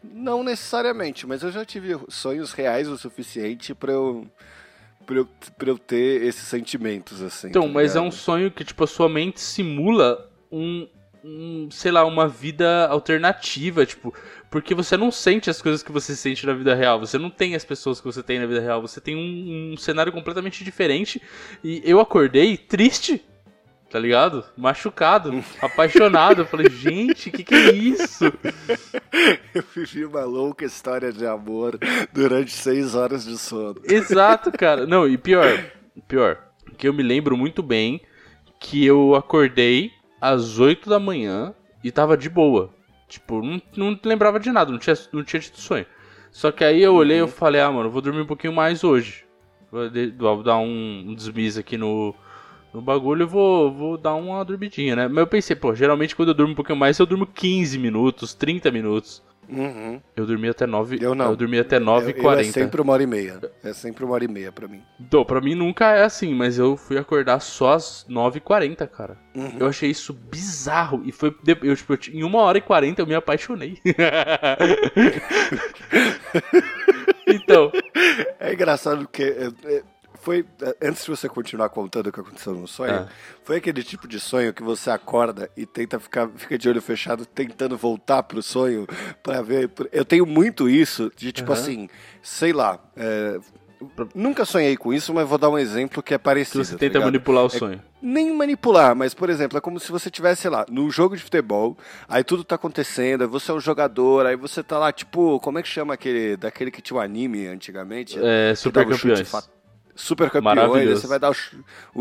não 0.03 0.43
necessariamente, 0.43 1.25
mas 1.25 1.41
eu 1.41 1.51
já 1.51 1.63
tive 1.63 1.98
sonhos 2.10 2.51
reais 2.51 2.88
o 2.88 2.98
suficiente 2.98 3.74
para 3.74 3.93
eu 3.93 4.29
pra 5.05 5.17
eu, 5.17 5.29
pra 5.57 5.69
eu 5.69 5.77
ter 5.77 6.24
esses 6.24 6.48
sentimentos, 6.48 7.22
assim. 7.22 7.48
Então, 7.48 7.67
tá 7.67 7.74
mas 7.74 7.95
é 7.95 8.01
um 8.01 8.12
sonho 8.12 8.51
que, 8.51 8.63
tipo, 8.63 8.84
a 8.84 8.88
sua 8.88 9.07
mente 9.07 9.39
simula 9.39 10.29
um, 10.51 10.88
um, 11.25 11.67
sei 11.72 11.91
lá, 11.91 12.05
uma 12.05 12.27
vida 12.27 12.88
alternativa, 12.88 13.84
tipo, 13.84 14.13
porque 14.51 14.75
você 14.75 14.96
não 14.96 15.12
sente 15.12 15.50
as 15.50 15.60
coisas 15.60 15.82
que 15.82 15.91
você 15.91 16.15
sente 16.15 16.46
na 16.46 16.53
vida 16.53 16.75
real, 16.75 17.00
você 17.00 17.17
não 17.17 17.32
tem 17.32 17.55
as 17.55 17.65
pessoas 17.65 18.00
que 18.00 18.05
você 18.05 18.22
tem 18.22 18.39
na 18.39 18.46
vida 18.46 18.62
real, 18.62 18.79
você 18.79 19.01
tem 19.01 19.15
um, 19.15 19.74
um 19.74 19.77
cenário 19.77 20.13
completamente 20.13 20.63
diferente. 20.63 21.20
E 21.63 21.82
eu 21.84 22.00
acordei 22.00 22.55
triste, 22.55 23.25
tá 23.89 23.98
ligado? 23.98 24.46
Machucado, 24.55 25.44
apaixonado. 25.60 26.44
Eu 26.44 26.46
falei, 26.46 26.70
gente, 26.70 27.29
o 27.29 27.32
que, 27.32 27.44
que 27.44 27.55
é 27.55 27.72
isso? 27.74 28.25
Eu 29.55 29.63
vivi 29.74 30.05
uma 30.05 30.25
louca 30.25 30.65
história 30.65 31.12
de 31.12 31.25
amor 31.25 31.79
durante 32.13 32.51
seis 32.51 32.94
horas 32.94 33.24
de 33.25 33.38
sono. 33.38 33.82
Exato, 33.86 34.51
cara. 34.51 34.86
Não, 34.86 35.08
e 35.08 35.17
pior, 35.17 35.65
pior, 36.08 36.38
que 36.77 36.88
eu 36.88 36.94
me 36.94 37.01
lembro 37.01 37.38
muito 37.38 37.63
bem 37.63 38.01
que 38.60 38.86
eu 38.86 39.15
acordei 39.15 39.94
às 40.19 40.60
8 40.60 40.89
da 40.89 41.00
manhã 41.00 41.53
e 41.84 41.91
tava 41.91 42.17
de 42.17 42.29
boa. 42.29 42.74
Tipo, 43.07 43.41
não, 43.41 43.62
não 43.75 44.00
lembrava 44.03 44.39
de 44.39 44.51
nada, 44.51 44.72
não 44.72 44.79
tinha, 44.79 44.95
não 45.13 45.24
tinha 45.24 45.39
tido 45.39 45.57
sonho. 45.57 45.86
Só 46.31 46.51
que 46.51 46.63
aí 46.63 46.81
eu 46.81 46.93
olhei 46.93 47.19
e 47.19 47.22
uhum. 47.22 47.27
falei, 47.27 47.62
ah, 47.62 47.72
mano, 47.72 47.89
vou 47.89 48.01
dormir 48.01 48.22
um 48.22 48.25
pouquinho 48.25 48.53
mais 48.53 48.84
hoje. 48.84 49.24
Vou, 49.72 49.89
de, 49.89 50.12
vou 50.17 50.43
dar 50.43 50.57
um, 50.57 51.05
um 51.07 51.13
desmiz 51.15 51.57
aqui 51.57 51.77
no, 51.77 52.13
no 52.74 52.81
bagulho 52.81 53.24
e 53.24 53.25
vou, 53.25 53.72
vou 53.72 53.98
dar 53.98 54.15
uma 54.15 54.43
dormidinha, 54.43 54.95
né? 54.95 55.07
Mas 55.07 55.17
eu 55.17 55.27
pensei, 55.27 55.55
pô, 55.55 55.74
geralmente 55.74 56.15
quando 56.15 56.29
eu 56.29 56.34
durmo 56.34 56.51
um 56.53 56.55
pouquinho 56.55 56.77
mais, 56.77 57.00
eu 57.00 57.05
durmo 57.05 57.25
15 57.25 57.77
minutos, 57.77 58.34
30 58.34 58.69
minutos. 58.72 59.24
Uhum. 59.49 60.01
Eu 60.15 60.25
dormi 60.25 60.49
até 60.49 60.65
9 60.65 60.97
Eu 61.01 61.15
não. 61.15 61.25
Eu 61.25 61.35
dormi 61.35 61.59
até 61.59 61.79
9 61.79 62.11
h 62.11 62.21
40 62.21 62.49
É 62.49 62.51
sempre 62.51 62.81
uma 62.81 62.93
hora 62.93 63.03
e 63.03 63.07
meia. 63.07 63.39
É 63.63 63.73
sempre 63.73 64.03
uma 64.03 64.13
hora 64.13 64.25
e 64.25 64.27
meia 64.27 64.51
pra 64.51 64.67
mim. 64.67 64.81
Então, 64.99 65.25
pra 65.25 65.41
mim 65.41 65.55
nunca 65.55 65.95
é 65.95 66.03
assim, 66.03 66.33
mas 66.33 66.57
eu 66.57 66.75
fui 66.75 66.97
acordar 66.97 67.39
só 67.39 67.73
às 67.73 68.05
9 68.07 68.39
h 68.39 68.45
40 68.45 68.87
cara. 68.87 69.17
Uhum. 69.35 69.57
Eu 69.59 69.67
achei 69.67 69.89
isso 69.89 70.13
bizarro. 70.13 71.01
E 71.05 71.11
foi. 71.11 71.35
Eu, 71.63 71.75
tipo, 71.75 71.97
em 72.11 72.23
uma 72.23 72.39
hora 72.39 72.57
e 72.57 72.61
40 72.61 73.01
eu 73.01 73.07
me 73.07 73.15
apaixonei. 73.15 73.79
então. 77.27 77.71
É 78.39 78.53
engraçado 78.53 79.07
que. 79.07 79.23
É, 79.23 79.49
é 79.65 79.83
foi, 80.25 80.44
é, 80.60 80.88
antes 80.88 81.05
de 81.05 81.12
você 81.12 81.29
continuar 81.29 81.70
contando 81.70 82.08
o 82.08 82.12
que 82.12 82.20
aconteceu 82.20 82.53
no 82.53 82.67
sonho, 82.67 82.91
é. 82.91 83.08
foi 83.44 83.58
aquele 83.58 83.84
tipo 83.84 84.08
de 84.08 84.20
sonho 84.20 84.51
que 84.51 84.63
você 84.63 84.89
acorda 84.89 85.48
e 85.55 85.67
tenta 85.67 86.00
ficar, 86.00 86.27
fica 86.36 86.58
de 86.58 86.67
olho 86.67 86.82
fechado 86.82 87.27
tentando 87.27 87.77
voltar 87.77 88.24
pro 88.24 88.41
sonho 88.41 88.88
para 89.22 89.44
ver. 89.44 89.70
Eu 89.91 90.03
tenho 90.03 90.25
muito 90.25 90.67
isso 90.67 91.12
de 91.15 91.32
tipo 91.32 91.51
uhum. 91.51 91.58
assim, 91.58 91.89
sei 92.24 92.51
lá, 92.51 92.79
é, 92.98 93.39
Nunca 94.15 94.46
sonhei 94.46 94.75
com 94.77 94.91
isso, 94.94 95.13
mas 95.13 95.27
vou 95.27 95.38
dar 95.38 95.50
um 95.50 95.60
exemplo 95.60 96.01
que 96.01 96.13
é 96.13 96.17
parecido. 96.17 96.63
você 96.63 96.74
tá 96.74 96.79
tenta 96.79 96.98
tá 97.00 97.05
manipular 97.05 97.44
o 97.44 97.48
é, 97.48 97.50
sonho. 97.50 97.82
Nem 98.01 98.34
manipular, 98.34 98.96
mas, 98.96 99.13
por 99.13 99.29
exemplo, 99.29 99.58
é 99.58 99.62
como 99.62 99.79
se 99.79 99.91
você 99.91 100.10
tivesse, 100.10 100.44
sei 100.44 100.50
lá, 100.50 100.65
no 100.72 100.89
jogo 100.89 101.15
de 101.15 101.22
futebol, 101.22 101.77
aí 102.08 102.24
tudo 102.24 102.44
tá 102.44 102.55
acontecendo, 102.55 103.24
aí 103.24 103.27
você 103.27 103.51
é 103.51 103.53
um 103.53 103.60
jogador, 103.60 104.25
aí 104.25 104.36
você 104.36 104.63
tá 104.63 104.79
lá, 104.79 104.91
tipo, 104.91 105.39
como 105.41 105.60
é 105.60 105.62
que 105.62 105.67
chama 105.67 105.94
aquele, 105.94 106.38
daquele 106.38 106.72
que 106.72 106.82
tinha 106.82 106.98
o 106.98 107.00
um 107.00 107.03
anime 107.03 107.48
antigamente? 107.48 108.17
É, 108.20 108.55
Super 108.55 108.88
Campeões 108.88 109.29
super 109.95 110.29
campeões, 110.29 110.89
você 110.89 111.07
vai 111.07 111.17
dar 111.17 111.31
o, 111.31 111.35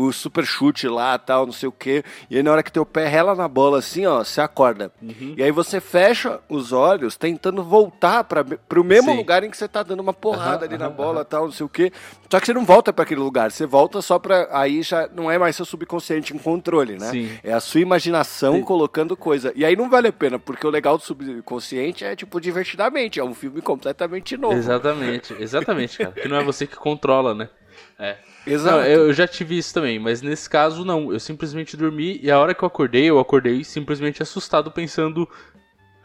o, 0.07 0.11
super 0.11 0.45
chute 0.45 0.87
lá, 0.87 1.17
tal, 1.17 1.45
não 1.45 1.53
sei 1.53 1.69
o 1.69 1.71
quê. 1.71 2.03
E 2.29 2.37
aí 2.37 2.43
na 2.43 2.51
hora 2.51 2.61
que 2.61 2.71
teu 2.71 2.85
pé 2.85 3.07
rela 3.07 3.33
na 3.33 3.47
bola 3.47 3.79
assim, 3.79 4.05
ó, 4.05 4.23
você 4.23 4.41
acorda. 4.41 4.91
Uhum. 5.01 5.33
E 5.37 5.41
aí 5.41 5.51
você 5.51 5.79
fecha 5.79 6.39
os 6.49 6.73
olhos 6.73 7.15
tentando 7.15 7.63
voltar 7.63 8.25
para 8.25 8.45
o 8.77 8.83
mesmo 8.83 9.11
Sim. 9.11 9.17
lugar 9.17 9.43
em 9.43 9.49
que 9.49 9.57
você 9.57 9.67
tá 9.67 9.81
dando 9.81 10.01
uma 10.01 10.13
porrada 10.13 10.65
uhum, 10.65 10.71
ali 10.71 10.77
na 10.77 10.89
bola, 10.89 11.19
uhum. 11.19 11.25
tal, 11.25 11.45
não 11.45 11.51
sei 11.51 11.65
o 11.65 11.69
quê. 11.69 11.91
Só 12.29 12.39
que 12.39 12.45
você 12.47 12.53
não 12.53 12.65
volta 12.65 12.91
para 12.91 13.03
aquele 13.03 13.21
lugar, 13.21 13.51
você 13.51 13.65
volta 13.65 14.01
só 14.01 14.19
para 14.19 14.49
aí 14.51 14.81
já 14.81 15.07
não 15.15 15.31
é 15.31 15.37
mais 15.37 15.55
seu 15.55 15.65
subconsciente 15.65 16.35
em 16.35 16.37
controle, 16.37 16.97
né? 16.97 17.09
Sim. 17.09 17.31
É 17.43 17.53
a 17.53 17.59
sua 17.59 17.79
imaginação 17.79 18.55
Sim. 18.55 18.61
colocando 18.61 19.15
coisa. 19.15 19.53
E 19.55 19.63
aí 19.63 19.75
não 19.75 19.89
vale 19.89 20.09
a 20.09 20.13
pena, 20.13 20.37
porque 20.37 20.67
o 20.67 20.69
legal 20.69 20.97
do 20.97 21.03
subconsciente 21.03 22.03
é 22.03 22.15
tipo 22.15 22.41
divertidamente, 22.41 23.19
é 23.19 23.23
um 23.23 23.33
filme 23.33 23.61
completamente 23.61 24.35
novo. 24.35 24.55
Exatamente, 24.55 25.33
exatamente, 25.39 25.97
cara. 25.97 26.11
que 26.11 26.27
não 26.27 26.37
é 26.37 26.43
você 26.43 26.67
que 26.67 26.75
controla, 26.75 27.33
né? 27.33 27.49
É. 27.97 28.17
Exato. 28.45 28.77
Não, 28.77 28.85
eu 28.85 29.13
já 29.13 29.27
tive 29.27 29.57
isso 29.57 29.73
também, 29.73 29.97
mas 29.97 30.21
nesse 30.21 30.49
caso 30.49 30.83
não. 30.85 31.11
Eu 31.11 31.19
simplesmente 31.19 31.77
dormi 31.77 32.19
e 32.21 32.29
a 32.29 32.39
hora 32.39 32.53
que 32.53 32.63
eu 32.63 32.67
acordei, 32.67 33.05
eu 33.05 33.19
acordei 33.19 33.63
simplesmente 33.63 34.21
assustado, 34.21 34.71
pensando. 34.71 35.27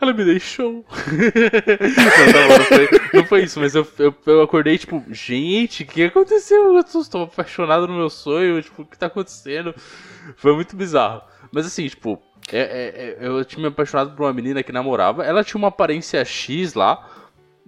Ela 0.01 0.15
me 0.15 0.25
deixou. 0.25 0.83
não, 0.87 2.33
tá 2.33 2.49
bom, 2.49 2.59
não, 2.59 2.65
foi, 2.65 2.89
não, 3.13 3.27
foi, 3.27 3.43
isso, 3.43 3.61
mas 3.61 3.75
eu, 3.75 3.87
eu, 3.99 4.15
eu 4.25 4.43
acordei 4.43 4.79
tipo, 4.79 5.05
gente, 5.11 5.83
o 5.83 5.87
que 5.87 6.05
aconteceu? 6.05 6.75
Eu 6.75 6.81
estou 6.81 7.25
apaixonado 7.25 7.87
no 7.87 7.95
meu 7.95 8.09
sonho, 8.09 8.63
tipo, 8.63 8.81
o 8.81 8.87
que 8.87 8.97
tá 8.97 9.07
acontecendo? 9.07 9.75
Foi 10.37 10.55
muito 10.55 10.75
bizarro. 10.75 11.21
Mas 11.53 11.67
assim, 11.67 11.87
tipo, 11.87 12.19
é, 12.51 12.61
é, 12.61 13.25
é 13.25 13.29
eu 13.29 13.45
tinha 13.45 13.61
me 13.61 13.69
apaixonado 13.69 14.17
por 14.17 14.23
uma 14.23 14.33
menina 14.33 14.63
que 14.63 14.73
namorava. 14.73 15.23
Ela 15.23 15.45
tinha 15.45 15.59
uma 15.59 15.69
aparência 15.69 16.25
X 16.25 16.73
lá, 16.73 17.07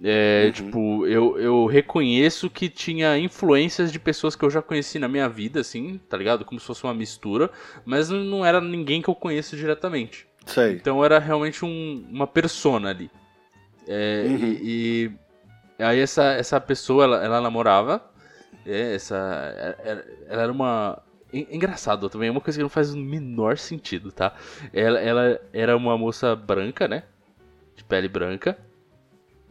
é, 0.05 0.47
uhum. 0.47 0.51
Tipo, 0.51 1.07
eu, 1.07 1.39
eu 1.39 1.65
reconheço 1.65 2.49
que 2.49 2.67
tinha 2.67 3.17
influências 3.17 3.89
de 3.89 3.97
pessoas 3.97 4.35
que 4.35 4.43
eu 4.43 4.49
já 4.49 4.61
conheci 4.61 4.99
na 4.99 5.07
minha 5.07 5.29
vida, 5.29 5.61
assim, 5.61 5.97
tá 6.09 6.17
ligado? 6.17 6.43
Como 6.43 6.59
se 6.59 6.67
fosse 6.67 6.83
uma 6.83 6.93
mistura, 6.93 7.49
mas 7.85 8.09
não 8.09 8.45
era 8.45 8.59
ninguém 8.59 9.01
que 9.01 9.09
eu 9.09 9.15
conheço 9.15 9.55
diretamente. 9.55 10.27
Sei. 10.45 10.73
Então 10.73 11.05
era 11.05 11.19
realmente 11.19 11.63
um, 11.63 12.05
uma 12.11 12.27
persona 12.27 12.89
ali. 12.89 13.09
É, 13.87 14.25
uhum. 14.27 14.35
e, 14.35 14.59
e, 15.79 15.83
aí 15.83 15.99
essa, 15.99 16.33
essa 16.33 16.59
pessoa, 16.59 17.05
ela, 17.05 17.23
ela 17.23 17.39
namorava, 17.39 18.03
é, 18.65 18.95
essa, 18.95 19.15
ela, 19.81 20.05
ela 20.27 20.41
era 20.41 20.51
uma... 20.51 21.01
Engraçado 21.31 22.09
também, 22.09 22.27
é 22.27 22.31
uma 22.31 22.41
coisa 22.41 22.59
que 22.59 22.61
não 22.61 22.69
faz 22.69 22.93
o 22.93 22.97
menor 22.97 23.57
sentido, 23.57 24.11
tá? 24.11 24.35
Ela, 24.71 24.99
ela 24.99 25.41
era 25.53 25.75
uma 25.77 25.97
moça 25.97 26.35
branca, 26.35 26.87
né? 26.89 27.03
De 27.75 27.83
pele 27.85 28.07
branca 28.07 28.55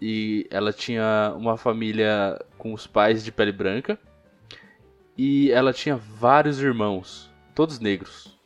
e 0.04 0.48
ela 0.50 0.72
tinha 0.72 1.32
uma 1.36 1.56
família 1.56 2.36
com 2.58 2.72
os 2.74 2.88
pais 2.88 3.22
de 3.24 3.30
pele 3.30 3.52
branca. 3.52 3.96
e 5.16 5.50
ela 5.52 5.72
tinha 5.72 5.94
vários 5.94 6.58
irmãos, 6.60 7.30
todos 7.54 7.78
negros. 7.78 8.36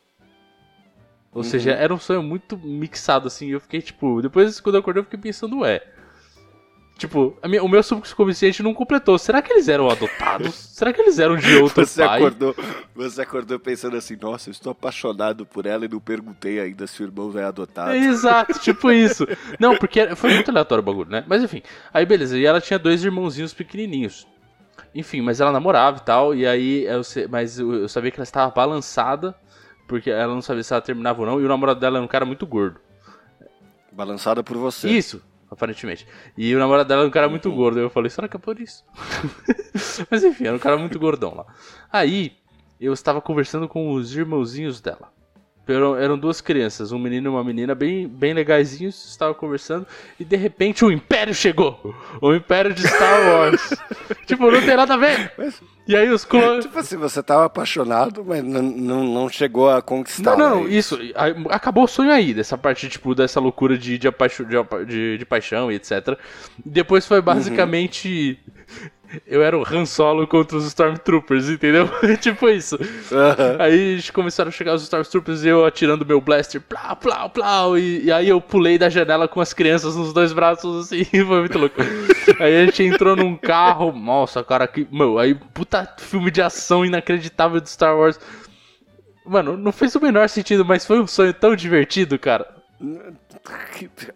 Ou 1.32 1.38
Uhum. 1.42 1.48
seja, 1.48 1.70
era 1.72 1.94
um 1.94 1.98
sonho 1.98 2.22
muito 2.22 2.58
mixado, 2.58 3.28
assim. 3.28 3.48
Eu 3.50 3.60
fiquei, 3.60 3.80
tipo, 3.80 4.20
depois 4.20 4.58
quando 4.60 4.74
eu 4.74 4.80
acordei, 4.80 5.00
eu 5.00 5.04
fiquei 5.04 5.18
pensando, 5.20 5.60
ué. 5.60 5.80
Tipo, 6.98 7.36
minha- 7.44 7.62
o 7.62 7.68
meu 7.68 7.82
subconsciente 7.82 8.62
não 8.62 8.72
completou. 8.72 9.18
Será 9.18 9.42
que 9.42 9.52
eles 9.52 9.68
eram 9.68 9.90
adotados? 9.90 10.54
Será 10.72 10.94
que 10.94 11.00
eles 11.02 11.18
eram 11.18 11.36
de 11.36 11.54
outro 11.56 11.84
Você 11.84 12.02
pai? 12.02 12.16
acordou, 12.18 12.56
você 12.94 13.20
acordou 13.20 13.58
pensando 13.58 13.96
assim, 13.98 14.16
nossa, 14.18 14.48
eu 14.48 14.52
estou 14.52 14.72
apaixonado 14.72 15.44
por 15.44 15.66
ela 15.66 15.84
e 15.84 15.88
não 15.88 16.00
perguntei 16.00 16.58
ainda 16.58 16.86
se 16.86 17.02
o 17.02 17.04
irmão 17.06 17.30
é 17.38 17.44
adotado. 17.44 17.90
É, 17.92 17.98
Exato, 17.98 18.58
tipo 18.60 18.90
isso. 18.90 19.26
Não, 19.60 19.76
porque 19.76 20.14
foi 20.16 20.32
muito 20.32 20.50
aleatório 20.50 20.80
o 20.80 20.84
bagulho, 20.84 21.10
né? 21.10 21.22
Mas 21.26 21.42
enfim, 21.42 21.60
aí 21.92 22.06
beleza, 22.06 22.38
e 22.38 22.46
ela 22.46 22.62
tinha 22.62 22.78
dois 22.78 23.04
irmãozinhos 23.04 23.52
pequenininhos. 23.52 24.26
Enfim, 24.94 25.20
mas 25.20 25.38
ela 25.38 25.52
namorava 25.52 25.98
e 25.98 26.00
tal, 26.00 26.34
e 26.34 26.46
aí 26.46 26.84
eu 26.86 27.02
mas 27.28 27.58
eu 27.58 27.86
sabia 27.90 28.10
que 28.10 28.16
ela 28.18 28.24
estava 28.24 28.50
balançada, 28.50 29.34
porque 29.86 30.10
ela 30.10 30.32
não 30.32 30.40
sabia 30.40 30.62
se 30.62 30.72
ela 30.72 30.80
terminava 30.80 31.20
ou 31.20 31.26
não, 31.26 31.38
e 31.40 31.44
o 31.44 31.48
namorado 31.48 31.78
dela 31.78 31.98
era 31.98 32.04
um 32.04 32.08
cara 32.08 32.24
muito 32.24 32.46
gordo. 32.46 32.80
Balançada 33.92 34.42
por 34.42 34.56
você. 34.56 34.88
Isso, 34.88 35.22
aparentemente. 35.50 36.06
E 36.36 36.54
o 36.54 36.58
namorado 36.58 36.88
dela 36.88 37.02
era 37.02 37.08
um 37.08 37.12
cara 37.12 37.28
muito 37.28 37.50
gordo. 37.52 37.78
Eu 37.78 37.90
falei, 37.90 38.10
será 38.10 38.28
que 38.28 38.36
é 38.36 38.40
por 38.40 38.60
isso? 38.60 38.84
Mas 40.10 40.24
enfim, 40.24 40.46
era 40.46 40.56
um 40.56 40.60
cara 40.60 40.76
muito 40.76 40.98
gordão 40.98 41.34
lá. 41.34 41.46
Aí, 41.90 42.36
eu 42.80 42.92
estava 42.92 43.20
conversando 43.20 43.68
com 43.68 43.92
os 43.92 44.14
irmãozinhos 44.14 44.80
dela. 44.80 45.12
Eram, 45.68 45.96
eram 45.96 46.16
duas 46.18 46.40
crianças, 46.40 46.92
um 46.92 46.98
menino 46.98 47.28
e 47.28 47.30
uma 47.30 47.42
menina, 47.42 47.74
bem, 47.74 48.06
bem 48.06 48.32
legaisinhos, 48.32 49.04
estavam 49.10 49.34
conversando, 49.34 49.84
e 50.18 50.24
de 50.24 50.36
repente 50.36 50.84
o 50.84 50.92
Império 50.92 51.34
chegou! 51.34 51.92
O 52.20 52.32
Império 52.34 52.72
de 52.72 52.86
Star 52.86 53.28
Wars! 53.32 53.74
tipo, 54.26 54.48
não 54.50 54.60
tem 54.60 54.76
nada 54.76 54.94
a 54.94 54.96
ver! 54.96 55.32
Mas- 55.36 55.60
E 55.88 55.96
aí 55.96 56.08
os 56.10 56.24
clones. 56.24 56.64
Tipo 56.64 56.78
assim, 56.78 56.96
você 56.96 57.20
tava 57.22 57.44
apaixonado, 57.46 58.24
mas 58.24 58.42
não, 58.44 58.62
não, 58.62 59.04
não 59.04 59.28
chegou 59.28 59.68
a 59.70 59.80
conquistar. 59.82 60.36
Não, 60.36 60.50
não, 60.56 60.64
né? 60.64 60.70
isso. 60.70 60.98
aí, 61.14 61.34
Acabou 61.50 61.84
o 61.84 61.88
sonho 61.88 62.10
aí, 62.12 62.32
dessa 62.34 62.56
parte, 62.58 62.88
tipo, 62.88 63.14
dessa 63.14 63.38
loucura 63.40 63.76
de, 63.78 63.96
de, 63.98 64.06
apaixo- 64.08 64.44
de, 64.44 64.56
de- 64.86 65.18
de 65.18 65.24
paixão 65.24 65.70
e 65.70 65.76
etc. 65.76 66.16
Depois 66.64 67.06
foi 67.06 67.20
basicamente. 67.20 68.38
Eu 69.26 69.42
era 69.42 69.56
o 69.56 69.64
Han 69.66 69.86
Solo 69.86 70.26
contra 70.26 70.56
os 70.56 70.66
Stormtroopers, 70.66 71.48
entendeu? 71.48 71.88
tipo 72.20 72.48
isso. 72.48 72.78
Aham. 73.12 73.56
Aí 73.58 74.02
começaram 74.12 74.48
a 74.48 74.52
chegar 74.52 74.74
os 74.74 74.82
Stormtroopers 74.82 75.44
e 75.44 75.48
eu 75.48 75.64
atirando 75.64 76.04
meu 76.04 76.20
blaster, 76.20 76.60
plau, 76.60 76.96
plau, 76.96 77.30
plau. 77.30 77.78
E, 77.78 78.04
e 78.04 78.12
aí 78.12 78.28
eu 78.28 78.40
pulei 78.40 78.78
da 78.78 78.88
janela 78.88 79.28
com 79.28 79.40
as 79.40 79.52
crianças 79.52 79.96
nos 79.96 80.12
dois 80.12 80.32
braços, 80.32 80.86
assim, 80.86 81.04
foi 81.10 81.40
muito 81.40 81.58
louco. 81.58 81.80
Aí 82.40 82.56
a 82.56 82.66
gente 82.66 82.82
entrou 82.82 83.14
num 83.16 83.36
carro, 83.36 83.92
nossa, 83.92 84.42
cara, 84.42 84.66
que. 84.66 84.86
Meu, 84.90 85.18
aí 85.18 85.34
puta 85.34 85.86
filme 85.98 86.30
de 86.30 86.42
ação 86.42 86.84
inacreditável 86.84 87.60
de 87.60 87.70
Star 87.70 87.96
Wars. 87.96 88.18
Mano, 89.24 89.56
não 89.56 89.72
fez 89.72 89.94
o 89.96 90.00
menor 90.00 90.28
sentido, 90.28 90.64
mas 90.64 90.86
foi 90.86 91.00
um 91.00 91.06
sonho 91.06 91.34
tão 91.34 91.56
divertido, 91.56 92.18
cara. 92.18 92.46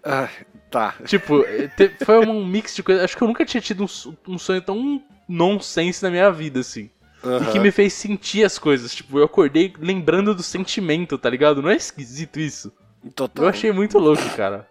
Ah, 0.05 0.29
tá. 0.71 0.95
Tipo, 1.05 1.45
eh, 1.45 1.71
foi 2.05 2.27
um 2.27 2.45
mix 2.47 2.75
de 2.75 2.83
coisas. 2.83 3.05
Acho 3.05 3.17
que 3.17 3.23
eu 3.23 3.29
nunca 3.29 3.45
tinha 3.45 3.61
tido 3.61 3.85
um, 3.85 3.89
so- 3.89 4.17
um 4.29 4.39
sonho 4.39 4.63
tão 4.63 5.03
nonsense 5.29 6.03
na 6.03 6.11
minha 6.11 6.31
vida, 6.31 6.61
assim. 6.61 6.91
E 7.23 7.27
Aham. 7.29 7.53
que 7.53 7.59
me 7.59 7.71
fez 7.71 7.93
sentir 7.93 8.45
as 8.45 8.59
coisas. 8.59 8.95
Tipo, 8.95 9.19
eu 9.19 9.25
acordei 9.25 9.73
lembrando 9.79 10.35
do 10.35 10.43
sentimento, 10.43 11.19
tá 11.19 11.29
ligado? 11.29 11.61
Não 11.61 11.69
é 11.71 11.77
esquisito 11.77 12.41
isso? 12.41 12.73
Total. 13.15 13.45
Eu 13.45 13.51
achei 13.51 13.73
muito 13.73 13.99
louco, 13.99 14.23
cara. 14.37 14.67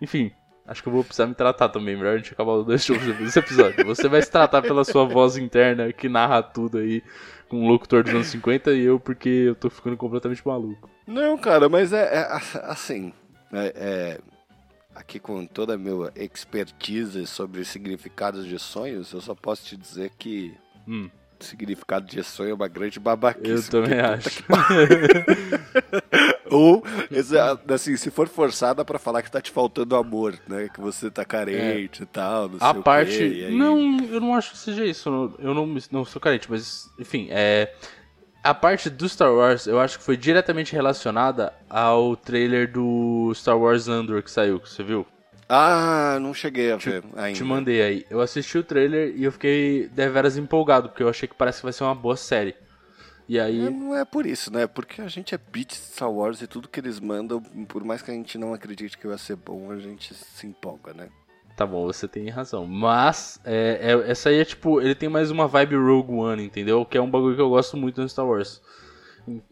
Enfim, 0.00 0.32
acho 0.66 0.82
que 0.82 0.88
eu 0.88 0.92
vou 0.92 1.04
precisar 1.04 1.26
me 1.26 1.34
tratar 1.34 1.68
também. 1.68 1.96
Melhor 1.96 2.14
a 2.14 2.16
gente 2.16 2.32
acabar 2.32 2.52
os 2.54 2.66
dois 2.66 2.84
shows 2.84 3.00
desse 3.18 3.38
episódio. 3.38 3.84
Você 3.86 4.08
vai 4.08 4.20
se 4.22 4.30
tratar 4.30 4.62
pela 4.62 4.84
sua 4.84 5.04
voz 5.04 5.36
interna 5.36 5.92
que 5.92 6.08
narra 6.08 6.42
tudo 6.42 6.78
aí 6.78 7.02
com 7.48 7.64
um 7.64 7.68
locutor 7.68 8.02
dos 8.02 8.12
anos 8.14 8.26
50 8.28 8.72
e 8.72 8.82
eu 8.82 8.98
porque 8.98 9.28
eu 9.28 9.54
tô 9.54 9.68
ficando 9.70 9.96
completamente 9.96 10.42
maluco. 10.46 10.88
Não, 11.06 11.36
cara, 11.38 11.68
mas 11.68 11.92
é, 11.92 12.02
é 12.02 12.40
assim. 12.64 13.12
é- 13.52 13.72
é, 13.76 14.18
aqui 14.94 15.18
com 15.18 15.44
toda 15.46 15.74
a 15.74 15.78
minha 15.78 16.10
expertise 16.16 17.26
sobre 17.26 17.64
significados 17.64 18.46
de 18.46 18.58
sonhos, 18.58 19.12
eu 19.12 19.20
só 19.20 19.34
posso 19.34 19.64
te 19.64 19.76
dizer 19.76 20.10
que 20.18 20.54
Hum, 20.86 21.08
significado 21.40 22.06
de 22.06 22.22
sonho 22.24 22.50
é 22.50 22.54
uma 22.54 22.68
grande 22.68 22.98
babaquice. 23.00 23.68
eu 23.74 23.82
também 23.82 24.00
acho. 24.00 24.42
Ou, 26.50 26.82
assim, 27.74 27.96
se 27.96 28.10
for 28.10 28.28
forçada 28.28 28.84
pra 28.84 28.98
falar 28.98 29.22
que 29.22 29.30
tá 29.30 29.40
te 29.40 29.50
faltando 29.50 29.96
amor, 29.96 30.38
né? 30.46 30.68
Que 30.72 30.80
você 30.80 31.10
tá 31.10 31.24
carente 31.24 32.02
e 32.02 32.06
tal, 32.06 32.48
não 32.48 32.56
A 32.60 32.70
sei 32.72 32.80
o 32.80 32.82
parte. 32.82 33.16
quê, 33.16 33.28
e 33.28 33.44
aí- 33.46 33.54
Não, 33.56 33.98
eu 34.06 34.20
não 34.20 34.34
acho 34.34 34.52
que 34.52 34.58
seja 34.58 34.84
isso. 34.84 35.08
Eu 35.38 35.54
não, 35.54 35.66
não 35.90 36.04
sou 36.04 36.20
carente, 36.20 36.50
mas, 36.50 36.90
enfim, 36.98 37.28
é. 37.30 37.74
A 38.42 38.52
parte 38.52 38.90
do 38.90 39.08
Star 39.08 39.32
Wars, 39.32 39.66
eu 39.66 39.78
acho 39.78 39.98
que 39.98 40.04
foi 40.04 40.16
diretamente 40.16 40.72
relacionada 40.72 41.52
ao 41.70 42.16
trailer 42.16 42.70
do 42.70 43.32
Star 43.34 43.56
Wars 43.56 43.86
Andor 43.86 44.22
que 44.22 44.30
saiu, 44.30 44.58
que 44.58 44.68
você 44.68 44.82
viu? 44.82 45.06
Ah, 45.48 46.18
não 46.20 46.34
cheguei 46.34 46.72
a 46.72 46.76
ver 46.76 47.04
ainda. 47.14 47.36
Te 47.38 47.44
mandei 47.44 47.82
aí. 47.82 48.06
Eu 48.10 48.20
assisti 48.20 48.58
o 48.58 48.64
trailer 48.64 49.14
e 49.14 49.22
eu 49.24 49.30
fiquei 49.30 49.88
deveras 49.88 50.36
empolgado, 50.36 50.88
porque 50.88 51.02
eu 51.02 51.08
achei 51.08 51.28
que 51.28 51.34
parece 51.34 51.58
que 51.58 51.64
vai 51.66 51.72
ser 51.72 51.84
uma 51.84 51.94
boa 51.94 52.16
série. 52.16 52.56
E 53.28 53.38
É, 53.38 53.42
aí. 53.42 53.70
não 53.70 53.94
é 53.96 54.04
por 54.04 54.26
isso, 54.26 54.52
né? 54.52 54.66
Porque 54.66 55.00
a 55.00 55.08
gente 55.08 55.34
é 55.34 55.38
beat 55.52 55.72
Star 55.72 56.10
Wars 56.10 56.42
e 56.42 56.46
tudo 56.46 56.68
que 56.68 56.80
eles 56.80 56.98
mandam, 56.98 57.40
por 57.68 57.84
mais 57.84 58.02
que 58.02 58.10
a 58.10 58.14
gente 58.14 58.36
não 58.38 58.52
acredite 58.52 58.98
que 58.98 59.06
vai 59.06 59.18
ser 59.18 59.36
bom, 59.36 59.70
a 59.70 59.78
gente 59.78 60.14
se 60.14 60.46
empolga, 60.46 60.92
né? 60.92 61.08
Tá 61.62 61.66
bom, 61.66 61.86
você 61.86 62.08
tem 62.08 62.28
razão. 62.28 62.66
Mas, 62.66 63.38
é, 63.44 63.78
é- 63.92 64.10
essa 64.10 64.30
aí 64.30 64.40
é 64.40 64.44
tipo. 64.44 64.80
Ele 64.80 64.96
tem 64.96 65.08
mais 65.08 65.30
uma 65.30 65.46
vibe 65.46 65.76
Rogue 65.76 66.12
One, 66.12 66.42
entendeu? 66.44 66.84
Que 66.84 66.98
é 66.98 67.00
um 67.00 67.08
bagulho 67.08 67.36
que 67.36 67.40
eu 67.40 67.50
gosto 67.50 67.76
muito 67.76 68.00
no 68.00 68.08
Star 68.08 68.26
Wars. 68.26 68.60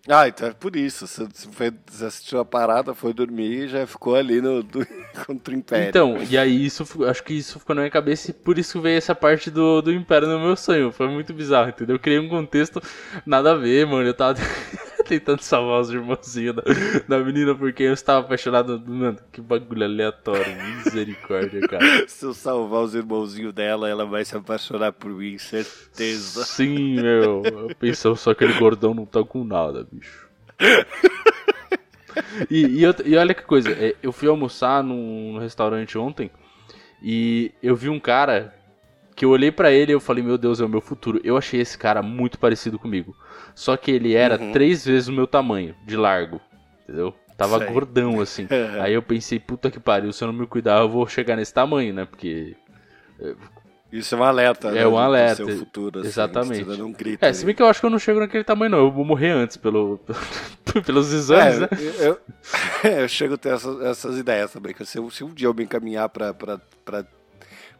Ah, 0.08 0.26
então 0.26 0.48
é 0.48 0.52
por 0.52 0.74
isso. 0.74 1.06
Você, 1.06 1.28
foi- 1.52 1.72
você 1.88 2.06
assistiu 2.06 2.40
a 2.40 2.44
parada, 2.44 2.96
foi 2.96 3.12
dormir 3.14 3.66
e 3.66 3.68
já 3.68 3.86
ficou 3.86 4.16
ali 4.16 4.40
no, 4.40 4.60
do, 4.60 4.84
contra 5.24 5.54
o 5.54 5.56
Império. 5.56 5.88
Então, 5.88 6.20
e 6.28 6.36
aí 6.36 6.64
isso, 6.66 6.84
acho 7.04 7.22
que 7.22 7.32
isso 7.32 7.60
ficou 7.60 7.76
na 7.76 7.82
minha 7.82 7.90
cabeça 7.92 8.32
e 8.32 8.34
por 8.34 8.58
isso 8.58 8.80
veio 8.80 8.98
essa 8.98 9.14
parte 9.14 9.48
do, 9.48 9.80
do 9.80 9.92
Império 9.92 10.26
no 10.26 10.40
meu 10.40 10.56
sonho. 10.56 10.90
Foi 10.90 11.06
muito 11.06 11.32
bizarro, 11.32 11.68
entendeu? 11.68 11.94
Eu 11.94 12.00
criei 12.00 12.18
um 12.18 12.28
contexto 12.28 12.82
nada 13.24 13.52
a 13.52 13.54
ver, 13.54 13.86
mano. 13.86 14.04
Eu 14.08 14.14
tava 14.14 14.36
tentando 15.18 15.42
salvar 15.42 15.80
os 15.80 15.90
irmãozinhos 15.90 16.54
da, 16.56 16.62
da 17.08 17.18
menina 17.24 17.54
porque 17.54 17.82
eu 17.82 17.92
estava 17.92 18.20
apaixonado. 18.24 18.80
Mano, 18.86 19.18
que 19.32 19.40
bagulho 19.40 19.84
aleatório. 19.84 20.44
Misericórdia, 20.84 21.60
cara. 21.66 21.84
Se 22.08 22.24
eu 22.24 22.32
salvar 22.32 22.82
os 22.82 22.94
irmãozinhos 22.94 23.52
dela, 23.52 23.88
ela 23.88 24.06
vai 24.06 24.24
se 24.24 24.36
apaixonar 24.36 24.92
por 24.92 25.10
mim, 25.10 25.36
certeza. 25.38 26.44
Sim, 26.44 27.00
meu. 27.00 27.42
Eu 27.44 27.74
pensava 27.78 28.14
só 28.16 28.32
que 28.32 28.44
aquele 28.44 28.58
gordão 28.58 28.94
não 28.94 29.04
tá 29.04 29.22
com 29.24 29.44
nada, 29.44 29.86
bicho. 29.90 30.28
E, 32.50 32.66
e, 32.66 32.82
eu- 32.82 32.94
e 33.04 33.16
olha 33.16 33.34
que 33.34 33.42
coisa, 33.42 33.70
é, 33.70 33.94
eu 34.02 34.12
fui 34.12 34.28
almoçar 34.28 34.82
num 34.82 35.38
restaurante 35.38 35.96
ontem 35.96 36.30
e 37.02 37.52
eu 37.62 37.76
vi 37.76 37.88
um 37.88 38.00
cara 38.00 38.54
que 39.20 39.24
eu 39.26 39.30
olhei 39.30 39.52
pra 39.52 39.70
ele 39.70 39.92
e 39.92 39.94
eu 39.94 40.00
falei, 40.00 40.24
meu 40.24 40.38
Deus, 40.38 40.62
é 40.62 40.64
o 40.64 40.68
meu 40.68 40.80
futuro. 40.80 41.20
Eu 41.22 41.36
achei 41.36 41.60
esse 41.60 41.76
cara 41.76 42.00
muito 42.02 42.38
parecido 42.38 42.78
comigo. 42.78 43.14
Só 43.54 43.76
que 43.76 43.90
ele 43.90 44.14
era 44.14 44.40
Uhum. 44.40 44.50
três 44.50 44.82
vezes 44.82 45.08
o 45.08 45.12
meu 45.12 45.26
tamanho, 45.26 45.74
de 45.86 45.94
largo. 45.94 46.40
Entendeu? 46.84 47.14
Tava 47.36 47.58
Sei. 47.58 47.66
gordão 47.66 48.18
assim. 48.18 48.48
Aí 48.80 48.94
eu 48.94 49.02
pensei, 49.02 49.38
puta 49.38 49.70
que 49.70 49.78
pariu, 49.78 50.10
se 50.10 50.24
eu 50.24 50.28
não 50.32 50.32
me 50.40 50.46
cuidar, 50.46 50.80
eu 50.80 50.88
vou 50.88 51.06
chegar 51.06 51.36
nesse 51.36 51.52
tamanho, 51.52 51.92
né? 51.92 52.06
Porque 52.06 52.56
Isso 53.92 54.14
é 54.14 54.18
um 54.18 54.22
alerta, 54.22 54.68
É 54.68 54.72
né? 54.72 54.86
um 54.86 54.90
do- 54.90 54.96
do 54.96 54.98
alerta, 54.98 55.44
seu 55.44 55.58
futuro, 55.58 55.98
assim, 56.00 56.08
exatamente. 56.08 56.80
um 56.80 56.90
grito 56.92 57.22
É, 57.22 57.30
se 57.32 57.40
ali. 57.40 57.46
bem 57.46 57.54
que 57.54 57.62
eu 57.62 57.66
acho 57.66 57.78
que 57.80 57.84
eu 57.86 57.90
não 57.90 57.98
chego 57.98 58.20
naquele 58.20 58.42
tamanho, 58.44 58.70
não. 58.70 58.78
Eu 58.78 58.90
vou 58.90 59.04
morrer 59.04 59.32
antes 59.32 59.58
pelo, 59.58 60.00
pelos 60.86 61.12
exames, 61.12 61.58
né? 61.58 61.68
É, 61.72 62.06
eu, 62.06 62.18
eu, 62.84 62.92
eu 63.02 63.08
chego 63.08 63.34
a 63.34 63.36
ter 63.36 63.52
essas, 63.52 63.80
essas 63.82 64.16
ideias 64.16 64.50
também. 64.50 64.72
Que 64.72 64.86
se, 64.86 64.98
se 65.10 65.22
um 65.24 65.34
dia 65.34 65.46
eu 65.48 65.52
me 65.54 65.64
encaminhar 65.64 66.08
pra, 66.08 66.32
pra, 66.32 66.58
pra, 66.86 67.04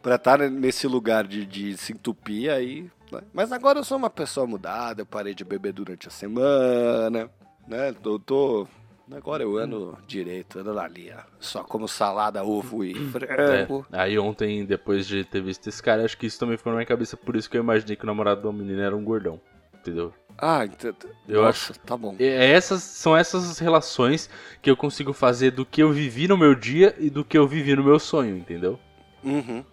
pra 0.01 0.15
estar 0.15 0.37
nesse 0.49 0.87
lugar 0.87 1.25
de, 1.27 1.45
de 1.45 1.77
se 1.77 1.93
entupir, 1.93 2.51
aí. 2.51 2.89
né? 3.11 3.21
Mas 3.33 3.51
agora 3.51 3.79
eu 3.79 3.83
sou 3.83 3.97
uma 3.97 4.09
pessoa 4.09 4.47
mudada, 4.47 5.01
eu 5.01 5.05
parei 5.05 5.33
de 5.33 5.43
beber 5.43 5.73
durante 5.73 6.07
a 6.07 6.11
semana, 6.11 7.29
né? 7.67 7.93
Tô. 8.01 8.17
tô- 8.19 8.67
agora 9.11 9.43
eu 9.43 9.57
ando 9.57 9.97
direito, 10.07 10.59
ando 10.59 10.73
na 10.73 10.87
linha. 10.87 11.17
Só 11.39 11.63
como 11.63 11.87
salada, 11.87 12.43
ovo 12.43 12.83
e 12.83 12.91
É, 12.91 13.11
frango. 13.11 13.85
Aí 13.91 14.17
ontem, 14.17 14.65
depois 14.65 15.05
de 15.05 15.23
ter 15.25 15.41
visto 15.41 15.67
esse 15.67 15.83
cara, 15.83 16.05
acho 16.05 16.17
que 16.17 16.25
isso 16.25 16.39
também 16.39 16.57
ficou 16.57 16.71
na 16.71 16.77
minha 16.77 16.85
cabeça, 16.85 17.17
por 17.17 17.35
isso 17.35 17.49
que 17.49 17.57
eu 17.57 17.61
imaginei 17.61 17.95
que 17.95 18.03
o 18.03 18.07
namorado 18.07 18.41
da 18.41 18.51
menina 18.51 18.83
era 18.83 18.95
um 18.95 19.03
gordão. 19.03 19.39
Entendeu? 19.75 20.13
Ah, 20.37 20.63
então. 20.63 20.93
Eu 21.27 21.41
Nossa, 21.43 21.73
tá 21.73 21.97
bom. 21.97 22.15
E 22.19 22.23
é 22.23 22.51
essas 22.51 22.81
são 22.83 23.17
essas 23.17 23.59
relações 23.59 24.29
que 24.61 24.69
eu 24.69 24.77
consigo 24.77 25.11
fazer 25.11 25.51
do 25.51 25.65
que 25.65 25.83
eu 25.83 25.91
vivi 25.91 26.27
no 26.27 26.37
meu 26.37 26.55
dia 26.55 26.95
e 26.97 27.09
do 27.09 27.25
que 27.25 27.37
eu 27.37 27.47
vivi 27.47 27.75
no 27.75 27.83
meu 27.83 27.99
sonho, 27.99 28.37
entendeu? 28.37 28.79
Uhum. 29.23 29.63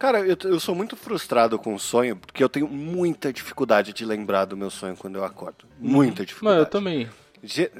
Cara, 0.00 0.20
eu, 0.20 0.36
eu 0.44 0.58
sou 0.58 0.74
muito 0.74 0.96
frustrado 0.96 1.58
com 1.58 1.74
o 1.74 1.78
sonho, 1.78 2.16
porque 2.16 2.42
eu 2.42 2.48
tenho 2.48 2.66
muita 2.66 3.30
dificuldade 3.32 3.92
de 3.92 4.04
lembrar 4.04 4.46
do 4.46 4.56
meu 4.56 4.70
sonho 4.70 4.96
quando 4.96 5.16
eu 5.16 5.24
acordo. 5.24 5.66
Muita 5.78 6.20
Não, 6.22 6.26
dificuldade. 6.26 6.60
eu 6.60 6.66
também. 6.66 7.08
Ge- 7.42 7.70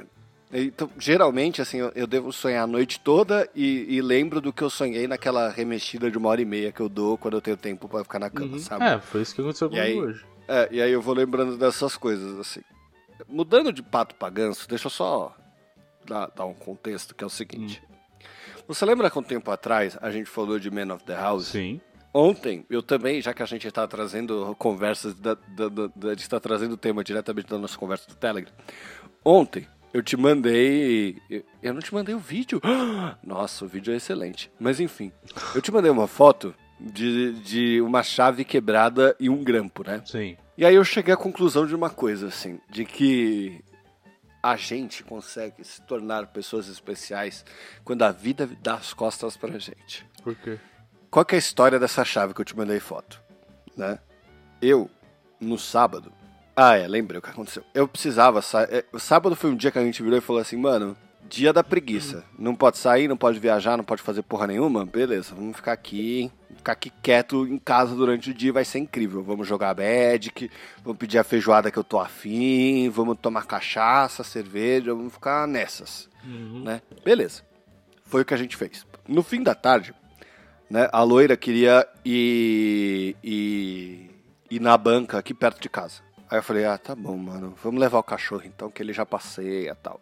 então, 0.53 0.87
geralmente, 0.99 1.61
assim, 1.61 1.77
eu, 1.77 1.91
eu 1.95 2.05
devo 2.05 2.31
sonhar 2.31 2.63
a 2.63 2.67
noite 2.67 2.99
toda 2.99 3.49
e, 3.55 3.87
e 3.89 4.01
lembro 4.01 4.39
do 4.39 4.53
que 4.53 4.61
eu 4.61 4.69
sonhei 4.69 5.07
naquela 5.07 5.49
remexida 5.49 6.11
de 6.11 6.17
uma 6.17 6.29
hora 6.29 6.41
e 6.41 6.45
meia 6.45 6.71
que 6.71 6.79
eu 6.79 6.87
dou 6.89 7.17
quando 7.17 7.35
eu 7.37 7.41
tenho 7.41 7.57
tempo 7.57 7.89
pra 7.89 8.03
ficar 8.03 8.19
na 8.19 8.29
cama, 8.29 8.53
Uhum. 8.53 8.59
sabe? 8.59 8.85
É, 8.85 8.99
foi 8.99 9.21
isso 9.23 9.33
que 9.33 9.41
aconteceu 9.41 9.69
comigo 9.69 10.01
hoje. 10.01 10.23
É, 10.47 10.67
e 10.71 10.81
aí 10.81 10.91
eu 10.91 11.01
vou 11.01 11.15
lembrando 11.15 11.57
dessas 11.57 11.97
coisas, 11.97 12.37
assim. 12.39 12.61
Mudando 13.27 13.73
de 13.73 13.81
pato 13.81 14.13
pra 14.15 14.29
ganso, 14.29 14.67
deixa 14.69 14.85
eu 14.87 14.91
só 14.91 15.35
dar, 16.05 16.29
dar 16.35 16.45
um 16.45 16.53
contexto, 16.53 17.15
que 17.15 17.23
é 17.23 17.27
o 17.27 17.29
seguinte. 17.31 17.81
Você 18.67 18.85
lembra 18.85 19.09
que 19.09 19.17
um 19.17 19.23
tempo 19.23 19.49
atrás 19.49 19.97
a 20.01 20.11
gente 20.11 20.29
falou 20.29 20.59
de 20.59 20.69
Man 20.69 20.93
of 20.93 21.03
the 21.03 21.15
House? 21.15 21.47
Sim. 21.47 21.81
Ontem, 22.13 22.65
eu 22.69 22.83
também, 22.83 23.21
já 23.21 23.33
que 23.33 23.41
a 23.41 23.45
gente 23.45 23.67
está 23.67 23.87
trazendo 23.87 24.53
conversas, 24.59 25.13
da, 25.13 25.35
da, 25.47 25.69
da, 25.69 26.07
a 26.07 26.09
gente 26.11 26.23
está 26.23 26.39
trazendo 26.39 26.73
o 26.73 26.77
tema 26.77 27.03
diretamente 27.03 27.47
da 27.47 27.57
nossa 27.57 27.77
conversa 27.77 28.07
do 28.09 28.15
Telegram. 28.15 28.51
Ontem, 29.23 29.65
eu 29.93 30.03
te 30.03 30.17
mandei. 30.17 31.17
eu- 31.29 31.43
Eu 31.63 31.73
não 31.73 31.81
te 31.81 31.93
mandei 31.93 32.13
o 32.13 32.19
vídeo. 32.19 32.59
Nossa, 33.23 33.63
o 33.63 33.67
vídeo 33.67 33.93
é 33.93 33.97
excelente. 33.97 34.51
Mas 34.59 34.79
enfim, 34.79 35.11
eu 35.55 35.61
te 35.61 35.71
mandei 35.71 35.89
uma 35.91 36.07
foto 36.07 36.53
de, 36.79 37.33
de 37.41 37.81
uma 37.81 38.01
chave 38.03 38.43
quebrada 38.43 39.15
e 39.19 39.29
um 39.29 39.43
grampo, 39.43 39.83
né? 39.85 40.01
Sim. 40.05 40.35
E 40.57 40.65
aí 40.65 40.75
eu 40.75 40.83
cheguei 40.83 41.13
à 41.13 41.17
conclusão 41.17 41.65
de 41.65 41.73
uma 41.75 41.89
coisa, 41.89 42.27
assim, 42.27 42.59
de 42.69 42.83
que 42.85 43.61
a 44.43 44.55
gente 44.57 45.03
consegue 45.03 45.63
se 45.63 45.81
tornar 45.83 46.27
pessoas 46.27 46.67
especiais 46.67 47.45
quando 47.83 48.01
a 48.03 48.11
vida 48.11 48.49
dá 48.61 48.73
as 48.75 48.93
costas 48.93 49.37
pra 49.37 49.57
gente. 49.59 50.05
Por 50.23 50.35
quê? 50.35 50.57
Qual 51.11 51.25
que 51.25 51.35
é 51.35 51.37
a 51.37 51.39
história 51.39 51.77
dessa 51.77 52.05
chave 52.05 52.33
que 52.33 52.39
eu 52.39 52.45
te 52.45 52.55
mandei 52.55 52.79
foto? 52.79 53.21
Né? 53.75 53.99
Eu, 54.61 54.89
no 55.41 55.59
sábado. 55.59 56.09
Ah, 56.55 56.77
é, 56.77 56.87
lembrei 56.87 57.19
o 57.19 57.21
que 57.21 57.29
aconteceu. 57.29 57.65
Eu 57.73 57.85
precisava 57.85 58.41
sair. 58.41 58.85
O 58.93 58.99
sábado 58.99 59.35
foi 59.35 59.51
um 59.51 59.55
dia 59.57 59.71
que 59.71 59.77
a 59.77 59.83
gente 59.83 60.01
virou 60.01 60.17
e 60.17 60.21
falou 60.21 60.41
assim, 60.41 60.55
mano, 60.55 60.95
dia 61.29 61.51
da 61.51 61.65
preguiça. 61.65 62.23
Não 62.39 62.55
pode 62.55 62.77
sair, 62.77 63.09
não 63.09 63.17
pode 63.17 63.39
viajar, 63.39 63.75
não 63.75 63.83
pode 63.83 64.01
fazer 64.01 64.21
porra 64.21 64.47
nenhuma. 64.47 64.85
Beleza, 64.85 65.35
vamos 65.35 65.57
ficar 65.57 65.73
aqui. 65.73 66.31
Ficar 66.55 66.71
aqui 66.71 66.89
quieto 67.03 67.45
em 67.45 67.57
casa 67.57 67.93
durante 67.93 68.29
o 68.29 68.33
dia 68.33 68.53
vai 68.53 68.63
ser 68.63 68.79
incrível. 68.79 69.21
Vamos 69.21 69.45
jogar 69.45 69.75
Magic, 69.75 70.49
vamos 70.81 70.97
pedir 70.97 71.17
a 71.17 71.25
feijoada 71.25 71.69
que 71.69 71.77
eu 71.77 71.83
tô 71.83 71.99
afim, 71.99 72.89
vamos 72.89 73.17
tomar 73.19 73.45
cachaça, 73.45 74.23
cerveja, 74.23 74.93
vamos 74.93 75.11
ficar 75.11 75.45
nessas. 75.45 76.07
Né? 76.23 76.81
Beleza. 77.03 77.41
Foi 78.05 78.21
o 78.21 78.25
que 78.25 78.33
a 78.33 78.37
gente 78.37 78.55
fez. 78.55 78.85
No 79.07 79.23
fim 79.23 79.41
da 79.41 79.55
tarde, 79.55 79.93
né, 80.71 80.87
a 80.91 81.03
loira 81.03 81.35
queria 81.35 81.85
ir, 82.05 83.15
ir, 83.21 84.09
ir 84.49 84.59
na 84.61 84.77
banca 84.77 85.17
aqui 85.17 85.33
perto 85.33 85.61
de 85.61 85.67
casa. 85.67 86.01
Aí 86.29 86.37
eu 86.37 86.43
falei, 86.43 86.63
ah, 86.63 86.77
tá 86.77 86.95
bom, 86.95 87.17
mano, 87.17 87.53
vamos 87.61 87.81
levar 87.81 87.99
o 87.99 88.03
cachorro 88.03 88.43
então, 88.45 88.71
que 88.71 88.81
ele 88.81 88.93
já 88.93 89.05
passeia 89.05 89.71
e 89.71 89.75
tal. 89.75 89.99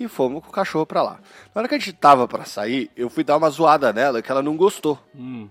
E 0.00 0.08
fomos 0.08 0.42
com 0.42 0.48
o 0.48 0.52
cachorro 0.52 0.86
pra 0.86 1.02
lá. 1.02 1.20
Na 1.54 1.60
hora 1.60 1.68
que 1.68 1.74
a 1.74 1.78
gente 1.78 1.92
tava 1.92 2.26
pra 2.26 2.46
sair, 2.46 2.90
eu 2.96 3.10
fui 3.10 3.22
dar 3.22 3.36
uma 3.36 3.50
zoada 3.50 3.92
nela 3.92 4.22
que 4.22 4.32
ela 4.32 4.42
não 4.42 4.56
gostou. 4.56 4.98
Hum. 5.14 5.50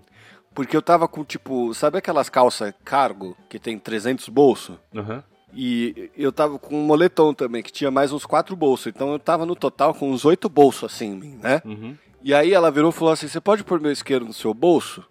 Porque 0.52 0.76
eu 0.76 0.82
tava 0.82 1.06
com, 1.06 1.22
tipo, 1.22 1.72
sabe 1.72 1.98
aquelas 1.98 2.28
calças 2.28 2.74
cargo 2.84 3.36
que 3.48 3.60
tem 3.60 3.78
300 3.78 4.28
bolsos? 4.28 4.76
Aham. 4.94 5.22
E 5.54 6.10
eu 6.16 6.32
tava 6.32 6.58
com 6.58 6.76
um 6.76 6.84
moletom 6.84 7.32
também, 7.32 7.62
que 7.62 7.72
tinha 7.72 7.90
mais 7.90 8.12
uns 8.12 8.26
quatro 8.26 8.54
bolsos. 8.56 8.88
Então 8.88 9.12
eu 9.12 9.18
tava 9.18 9.46
no 9.46 9.54
total 9.54 9.94
com 9.94 10.10
uns 10.10 10.24
oito 10.24 10.48
bolsos 10.48 10.92
assim 10.92 11.12
em 11.12 11.16
mim, 11.16 11.38
né? 11.40 11.62
Uhum. 11.64 11.96
E 12.26 12.34
aí 12.34 12.52
ela 12.52 12.72
virou 12.72 12.90
e 12.90 12.92
falou 12.92 13.12
assim: 13.12 13.28
Você 13.28 13.40
pode 13.40 13.62
pôr 13.62 13.80
meu 13.80 13.92
isqueiro 13.92 14.24
no 14.24 14.32
seu 14.32 14.52
bolso? 14.52 15.04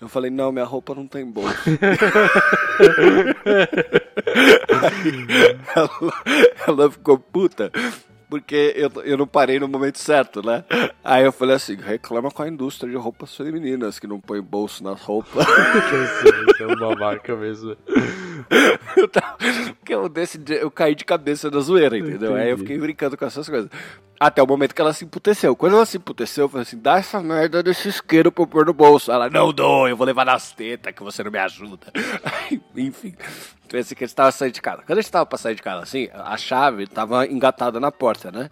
Eu 0.00 0.08
falei: 0.08 0.30
Não, 0.30 0.52
minha 0.52 0.64
roupa 0.64 0.94
não 0.94 1.04
tem 1.04 1.26
bolso. 1.28 1.52
Aí 4.68 5.26
ela, 5.74 5.90
ela 6.68 6.90
ficou 6.92 7.18
puta. 7.18 7.72
Porque 8.30 8.74
eu, 8.76 9.02
eu 9.04 9.16
não 9.16 9.26
parei 9.26 9.58
no 9.58 9.66
momento 9.66 9.98
certo, 9.98 10.40
né? 10.46 10.62
Aí 11.02 11.24
eu 11.24 11.32
falei 11.32 11.56
assim: 11.56 11.74
reclama 11.76 12.30
com 12.30 12.42
a 12.42 12.48
indústria 12.48 12.88
de 12.90 12.96
roupas 12.96 13.34
femininas 13.34 13.98
que 13.98 14.06
não 14.06 14.20
põe 14.20 14.40
bolso 14.40 14.84
nas 14.84 15.00
roupas. 15.00 15.44
Você 16.46 16.62
é 16.62 16.66
um 16.66 16.76
babaca 16.76 17.34
mesmo. 17.34 17.74
eu, 18.96 19.08
tava- 19.08 19.38
porque 19.78 19.94
eu, 19.94 20.08
eu 20.60 20.70
caí 20.70 20.94
de 20.94 21.06
cabeça 21.06 21.50
na 21.50 21.58
zoeira, 21.60 21.96
entendeu? 21.98 22.34
Aí 22.34 22.42
eu 22.42 22.52
Entendi. 22.52 22.60
fiquei 22.60 22.78
brincando 22.78 23.16
com 23.16 23.24
essas 23.24 23.48
coisas. 23.48 23.70
Até 24.20 24.42
o 24.42 24.46
momento 24.46 24.74
que 24.74 24.80
ela 24.80 24.92
se 24.92 25.04
emputeceu. 25.04 25.54
Quando 25.54 25.76
ela 25.76 25.86
se 25.86 25.96
emputeceu, 25.96 26.44
eu 26.44 26.48
falei 26.48 26.62
assim: 26.62 26.78
dá 26.78 26.98
essa 26.98 27.20
merda 27.22 27.62
desse 27.62 27.88
isqueiro 27.88 28.32
pra 28.32 28.42
eu 28.42 28.46
pôr 28.46 28.66
no 28.66 28.74
bolso. 28.74 29.12
Ela, 29.12 29.30
não 29.30 29.52
dou, 29.52 29.88
eu 29.88 29.96
vou 29.96 30.06
levar 30.06 30.24
nas 30.24 30.50
tetas 30.52 30.92
que 30.92 31.02
você 31.02 31.22
não 31.22 31.30
me 31.30 31.38
ajuda. 31.38 31.86
Enfim, 32.76 33.14
então 33.66 33.78
assim 33.78 33.94
que 33.94 34.04
a 34.04 34.06
gente 34.06 34.16
tava 34.16 34.32
saindo 34.32 34.54
de 34.54 34.62
casa. 34.62 34.82
Quando 34.84 34.98
a 34.98 35.02
gente 35.02 35.12
tava 35.12 35.26
pra 35.26 35.38
sair 35.38 35.54
de 35.54 35.62
casa 35.62 35.82
assim, 35.82 36.08
a 36.12 36.36
chave 36.36 36.86
tava 36.86 37.26
engatada 37.26 37.78
na 37.78 37.92
porta, 37.92 38.32
né? 38.32 38.50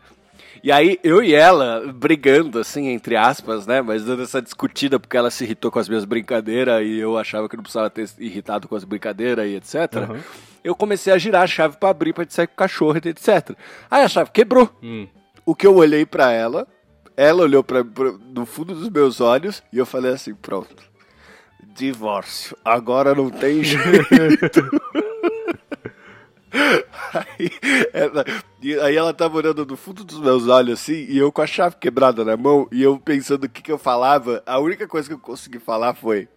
E 0.63 0.73
aí, 0.73 0.99
eu 1.05 1.23
e 1.23 1.35
ela 1.35 1.93
brigando, 1.93 2.59
assim, 2.59 2.89
entre 2.89 3.17
aspas, 3.17 3.67
né? 3.67 3.83
Mas 3.83 4.05
dando 4.05 4.23
essa 4.23 4.41
discutida 4.41 4.99
porque 4.99 5.17
ela 5.17 5.31
se 5.31 5.45
irritou 5.45 5.71
com 5.71 5.79
as 5.79 5.89
minhas 5.89 6.05
brincadeiras 6.05 6.85
e 6.85 6.99
eu 6.99 7.17
achava 7.19 7.49
que 7.49 7.57
não 7.57 7.63
precisava 7.63 7.91
ter 7.91 8.09
se 8.09 8.23
irritado 8.23 8.67
com 8.67 8.75
as 8.75 8.85
brincadeiras 8.85 9.47
e 9.47 9.55
etc. 9.55 9.75
Uhum. 10.09 10.21
Eu 10.65 10.75
comecei 10.75 11.13
a 11.13 11.19
girar 11.19 11.43
a 11.43 11.47
chave 11.47 11.77
pra 11.77 11.91
abrir 11.91 12.13
pra 12.13 12.25
gente 12.25 12.35
sair 12.35 12.47
com 12.47 12.55
o 12.55 12.57
cachorro 12.57 12.99
e 13.05 13.09
etc. 13.09 13.57
Aí 13.91 14.03
a 14.03 14.09
chave 14.09 14.31
quebrou. 14.33 14.69
Hum. 14.83 15.07
O 15.47 15.55
que 15.55 15.67
eu 15.67 15.77
olhei 15.77 16.05
pra 16.05 16.33
ela, 16.33 16.67
ela 17.17 17.43
olhou 17.43 17.63
pra, 17.63 17.85
no 18.35 18.45
fundo 18.45 18.75
dos 18.75 18.89
meus 18.89 19.21
olhos 19.21 19.63
e 19.73 19.79
eu 19.79 19.87
falei 19.87 20.13
assim: 20.13 20.35
pronto. 20.35 20.85
Divórcio. 21.75 22.57
Agora 22.65 23.15
não 23.15 23.31
tem 23.31 23.63
jeito. 23.63 23.81
Aí 27.13 27.51
ela, 27.93 28.25
aí 28.83 28.97
ela 28.97 29.13
tava 29.13 29.37
olhando 29.37 29.67
no 29.67 29.77
fundo 29.77 30.05
dos 30.05 30.19
meus 30.19 30.49
olhos 30.49 30.81
assim, 30.81 31.07
e 31.09 31.19
eu 31.19 31.31
com 31.31 31.43
a 31.43 31.47
chave 31.47 31.77
quebrada 31.77 32.25
na 32.25 32.37
mão, 32.37 32.67
e 32.73 32.83
eu 32.83 32.99
pensando 32.99 33.45
o 33.45 33.49
que, 33.49 33.63
que 33.63 33.71
eu 33.71 33.79
falava, 33.79 34.43
a 34.47 34.59
única 34.59 34.89
coisa 34.89 35.09
que 35.09 35.15
eu 35.15 35.19
consegui 35.19 35.59
falar 35.59 35.95
foi. 35.95 36.29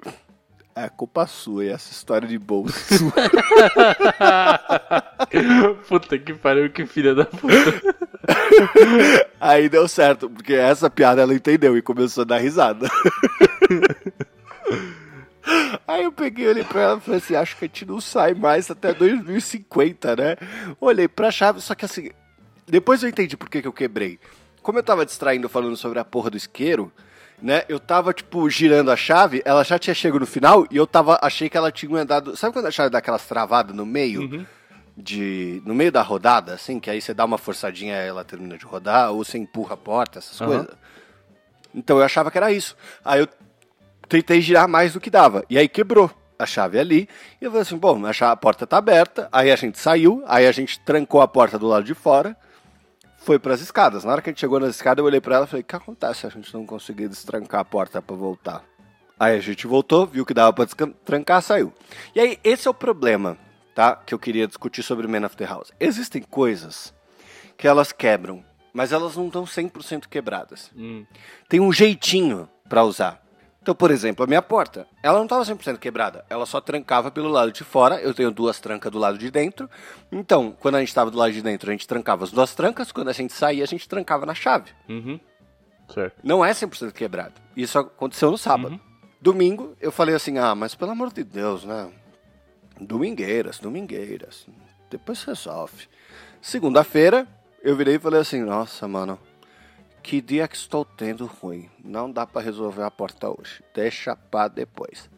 É 0.76 0.88
culpa 0.88 1.28
sua, 1.28 1.66
e 1.66 1.70
essa 1.70 1.92
história 1.92 2.28
de 2.28 2.38
bolso. 2.38 2.76
Puta 5.88 6.18
que 6.18 6.34
pariu, 6.34 6.70
que 6.70 6.86
filha 6.86 7.16
da 7.16 7.26
puta. 7.26 8.08
Aí 9.40 9.70
deu 9.70 9.88
certo, 9.88 10.30
porque 10.30 10.54
essa 10.54 10.90
piada 10.90 11.22
ela 11.22 11.34
entendeu 11.34 11.78
e 11.78 11.82
começou 11.82 12.24
a 12.24 12.26
dar 12.26 12.38
risada. 12.38 12.88
Aí 15.88 16.04
eu 16.04 16.12
peguei, 16.12 16.48
olhei 16.48 16.64
pra 16.64 16.82
ela 16.82 16.98
e 16.98 17.02
falei 17.02 17.18
assim, 17.18 17.36
acho 17.36 17.58
que 17.58 17.66
a 17.66 17.68
gente 17.68 17.86
não 17.86 18.00
sai 18.00 18.34
mais 18.34 18.70
até 18.70 18.94
2050, 18.94 20.16
né? 20.16 20.36
Olhei 20.80 21.08
pra 21.08 21.32
chave, 21.32 21.60
só 21.62 21.74
que 21.74 21.86
assim, 21.86 22.12
depois 22.68 23.02
eu 23.02 23.10
entendi 23.10 23.36
por 23.36 23.50
que, 23.50 23.62
que 23.62 23.68
eu 23.68 23.74
quebrei. 23.74 24.20
Como 24.62 24.78
eu 24.78 24.84
tava 24.84 25.06
distraindo 25.06 25.50
falando 25.50 25.76
sobre 25.76 25.98
a 25.98 26.06
porra 26.06 26.30
do 26.30 26.38
isqueiro, 26.38 26.92
né? 27.42 27.64
Eu 27.68 27.80
tava, 27.80 28.14
tipo, 28.14 28.48
girando 28.50 28.92
a 28.92 28.96
chave, 28.96 29.42
ela 29.46 29.64
já 29.64 29.80
tinha 29.80 29.94
chegado 29.94 30.20
no 30.20 30.28
final 30.28 30.68
e 30.70 30.78
eu 30.78 30.86
tava, 30.86 31.18
achei 31.22 31.50
que 31.50 31.58
ela 31.58 31.72
tinha 31.72 32.02
andado... 32.02 32.36
Sabe 32.38 32.54
quando 32.54 32.68
a 32.68 32.72
chave 32.72 32.90
dá 32.92 33.00
aquelas 33.00 33.26
travadas 33.26 33.76
no 33.76 33.86
meio? 33.86 34.46
De 35.02 35.62
no 35.66 35.74
meio 35.74 35.92
da 35.92 36.02
rodada, 36.02 36.54
assim, 36.54 36.80
que 36.80 36.90
aí 36.90 37.02
você 37.02 37.14
dá 37.14 37.24
uma 37.24 37.38
forçadinha 37.38 37.96
e 38.04 38.08
ela 38.08 38.24
termina 38.24 38.58
de 38.58 38.66
rodar, 38.66 39.12
ou 39.12 39.24
você 39.24 39.38
empurra 39.38 39.74
a 39.74 39.78
porta, 39.78 40.20
essas 40.20 40.40
Aham. 40.42 40.50
coisas. 40.50 40.76
Então 41.74 41.98
eu 41.98 42.04
achava 42.04 42.30
que 42.30 42.38
era 42.38 42.52
isso. 42.52 42.76
Aí 43.04 43.22
eu 43.22 43.28
tentei 44.08 44.42
girar 44.42 44.68
mais 44.68 44.94
do 44.94 45.00
que 45.00 45.10
dava. 45.10 45.44
E 45.50 45.58
aí 45.58 45.70
quebrou 45.70 46.12
a 46.38 46.46
chave 46.46 46.80
ali. 46.80 47.08
E 47.40 47.46
eu 47.46 47.52
falei 47.52 47.62
assim, 47.62 47.78
bom, 47.78 48.02
a, 48.06 48.36
porta 48.36 48.66
tá 48.66 48.78
aberta. 48.78 49.30
Aí 49.32 49.52
a 49.52 49.56
gente 49.56 49.78
saiu, 49.80 50.24
aí 50.28 50.48
a 50.48 50.52
gente 50.52 50.80
trancou 50.80 51.22
a 51.22 51.28
porta 51.28 51.58
do 51.58 51.68
lado 51.68 51.86
de 51.86 51.94
fora. 51.94 52.36
Foi 53.20 53.38
pras 53.38 53.62
escadas. 53.62 54.04
Na 54.04 54.14
hora 54.14 54.22
que 54.22 54.30
a 54.30 54.32
gente 54.32 54.40
chegou 54.40 54.60
nas 54.60 54.76
escadas, 54.76 55.00
eu 55.00 55.06
olhei 55.06 55.22
pra 55.22 55.36
ela 55.36 55.46
e 55.46 55.48
falei, 55.48 55.62
o 55.62 55.66
que 55.66 55.76
acontece 55.76 56.22
se 56.22 56.28
a 56.28 56.30
gente 56.30 56.54
não 56.54 56.66
conseguir 56.66 57.08
destrancar 57.08 57.62
a 57.62 57.66
porta 57.66 58.02
pra 58.02 58.16
voltar? 58.16 58.64
Aí 59.20 59.38
a 59.38 59.42
gente 59.42 59.68
voltou, 59.68 60.08
viu 60.08 60.26
que 60.26 60.34
dava 60.34 60.66
descan- 60.66 60.94
trancar, 61.04 61.42
saiu. 61.42 61.74
E 62.16 62.20
aí, 62.20 62.40
esse 62.42 62.68
é 62.68 62.72
o 62.72 62.74
problema, 62.74 63.38
tá? 63.80 63.96
Que 63.96 64.14
eu 64.14 64.20
queria 64.20 64.46
discutir 64.46 64.84
sobre 64.84 65.08
Man 65.08 65.26
of 65.26 65.38
the 65.38 65.46
House. 65.46 65.72
Existem 65.80 66.22
coisas 66.22 66.94
que 67.58 67.66
elas 67.66 67.94
quebram, 67.94 68.44
mas 68.74 68.92
elas 68.92 69.16
não 69.16 69.28
estão 69.28 69.46
100% 69.46 70.08
quebradas. 70.10 70.70
Hum. 70.76 71.06
Tem 71.48 71.62
um 71.62 71.72
jeitinho 71.72 72.50
pra 72.68 72.84
usar. 72.84 73.24
Então, 73.62 73.74
por 73.74 73.90
exemplo, 73.90 74.26
a 74.26 74.28
minha 74.28 74.42
porta, 74.42 74.86
ela 75.02 75.18
não 75.18 75.24
estava 75.24 75.46
100% 75.46 75.78
quebrada, 75.78 76.26
ela 76.30 76.46
só 76.46 76.60
trancava 76.60 77.10
pelo 77.10 77.30
lado 77.30 77.54
de 77.54 77.64
fora, 77.64 78.02
eu 78.02 78.14
tenho 78.14 78.32
duas 78.32 78.60
trancas 78.60 78.92
do 78.92 79.00
lado 79.00 79.18
de 79.18 79.32
dentro. 79.32 79.70
Então, 80.12 80.54
quando 80.60 80.76
a 80.76 80.80
gente 80.80 80.90
estava 80.90 81.10
do 81.10 81.18
lado 81.18 81.32
de 81.32 81.42
dentro, 81.42 81.70
a 81.70 81.72
gente 81.72 81.88
trancava 81.88 82.26
as 82.26 82.32
duas 82.32 82.54
trancas, 82.54 82.92
quando 82.92 83.08
a 83.08 83.14
gente 83.14 83.32
saía, 83.32 83.64
a 83.64 83.68
gente 83.68 83.88
trancava 83.88 84.26
na 84.26 84.34
chave. 84.36 84.72
Uhum. 84.90 85.18
Certo. 85.94 86.20
Não 86.22 86.44
é 86.44 86.52
100% 86.52 86.92
quebrado. 86.92 87.36
Isso 87.56 87.80
aconteceu 87.80 88.30
no 88.30 88.38
sábado. 88.38 88.78
Domingo, 89.22 89.76
eu 89.80 89.92
falei 89.92 90.16
assim: 90.16 90.38
ah, 90.38 90.54
mas 90.54 90.76
pelo 90.76 90.92
amor 90.92 91.12
de 91.12 91.24
Deus, 91.24 91.64
né? 91.66 91.90
Domingueiras, 92.80 93.60
domingueiras. 93.60 94.48
Depois 94.90 95.24
resolve. 95.24 95.88
Segunda-feira, 96.42 97.28
eu 97.62 97.76
virei 97.76 97.96
e 97.96 98.00
falei 98.00 98.22
assim: 98.22 98.42
nossa, 98.42 98.88
mano, 98.88 99.20
que 100.02 100.22
dia 100.22 100.48
que 100.48 100.56
estou 100.56 100.86
tendo 100.86 101.26
ruim. 101.26 101.70
Não 101.84 102.12
dá 102.12 102.26
pra 102.26 102.42
resolver 102.42 102.84
a 102.84 102.92
porta 102.92 103.30
hoje. 103.30 103.62
Deixa 103.74 104.16
pra 104.16 104.48
depois. 104.48 105.10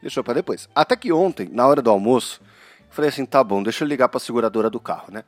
Deixou 0.00 0.22
pra 0.22 0.34
depois. 0.34 0.68
Até 0.74 0.94
que 0.94 1.12
ontem, 1.12 1.48
na 1.50 1.66
hora 1.66 1.80
do 1.80 1.90
almoço, 1.90 2.40
falei 2.90 3.08
assim: 3.08 3.24
tá 3.24 3.42
bom, 3.42 3.62
deixa 3.62 3.82
eu 3.82 3.88
ligar 3.88 4.08
pra 4.08 4.20
seguradora 4.20 4.68
do 4.68 4.78
carro, 4.78 5.06
né? 5.10 5.24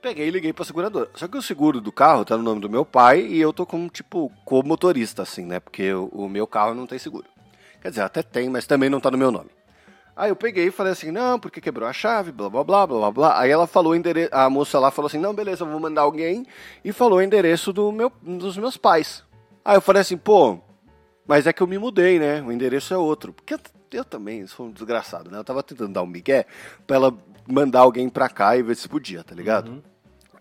Peguei 0.00 0.28
e 0.28 0.30
liguei 0.30 0.52
pra 0.52 0.64
seguradora. 0.64 1.10
Só 1.14 1.26
que 1.26 1.36
o 1.36 1.42
seguro 1.42 1.80
do 1.80 1.90
carro 1.90 2.24
tá 2.24 2.36
no 2.36 2.42
nome 2.42 2.60
do 2.60 2.70
meu 2.70 2.84
pai 2.84 3.26
e 3.26 3.40
eu 3.40 3.52
tô 3.52 3.66
como, 3.66 3.88
tipo, 3.88 4.30
co-motorista, 4.44 5.22
assim, 5.22 5.44
né? 5.44 5.58
Porque 5.58 5.92
o 5.92 6.28
meu 6.28 6.46
carro 6.46 6.74
não 6.74 6.86
tem 6.86 6.98
seguro. 6.98 7.26
Quer 7.80 7.90
dizer, 7.90 8.02
até 8.02 8.22
tem, 8.22 8.48
mas 8.48 8.66
também 8.66 8.88
não 8.88 9.00
tá 9.00 9.10
no 9.10 9.18
meu 9.18 9.30
nome. 9.30 9.50
Aí 10.16 10.30
eu 10.30 10.36
peguei 10.36 10.68
e 10.68 10.70
falei 10.70 10.92
assim, 10.92 11.10
não, 11.10 11.38
porque 11.38 11.60
quebrou 11.60 11.86
a 11.86 11.92
chave, 11.92 12.32
blá 12.32 12.48
blá 12.48 12.64
blá 12.64 12.86
blá 12.86 13.10
blá. 13.10 13.38
Aí 13.38 13.50
ela 13.50 13.66
falou 13.66 13.92
o 13.92 13.94
endereço, 13.94 14.30
a 14.32 14.48
moça 14.48 14.78
lá 14.78 14.90
falou 14.90 15.08
assim, 15.08 15.18
não, 15.18 15.34
beleza, 15.34 15.62
eu 15.62 15.68
vou 15.68 15.78
mandar 15.78 16.02
alguém 16.02 16.46
e 16.82 16.90
falou 16.90 17.18
o 17.18 17.22
endereço 17.22 17.70
do 17.70 17.92
meu, 17.92 18.10
dos 18.22 18.56
meus 18.56 18.78
pais. 18.78 19.22
Aí 19.62 19.76
eu 19.76 19.80
falei 19.82 20.00
assim, 20.00 20.16
pô, 20.16 20.58
mas 21.28 21.46
é 21.46 21.52
que 21.52 21.62
eu 21.62 21.66
me 21.66 21.76
mudei, 21.76 22.18
né? 22.18 22.40
O 22.40 22.50
endereço 22.50 22.94
é 22.94 22.96
outro. 22.96 23.34
Porque 23.34 23.54
eu, 23.54 23.60
eu 23.92 24.04
também 24.04 24.46
sou 24.46 24.66
um 24.66 24.70
desgraçado, 24.70 25.30
né? 25.30 25.36
Eu 25.36 25.44
tava 25.44 25.62
tentando 25.62 25.92
dar 25.92 26.02
um 26.02 26.06
migué 26.06 26.46
pra 26.86 26.96
ela 26.96 27.14
mandar 27.46 27.80
alguém 27.80 28.08
pra 28.08 28.30
cá 28.30 28.56
e 28.56 28.62
ver 28.62 28.74
se 28.74 28.88
podia, 28.88 29.22
tá 29.22 29.34
ligado? 29.34 29.68
Uhum. 29.68 29.82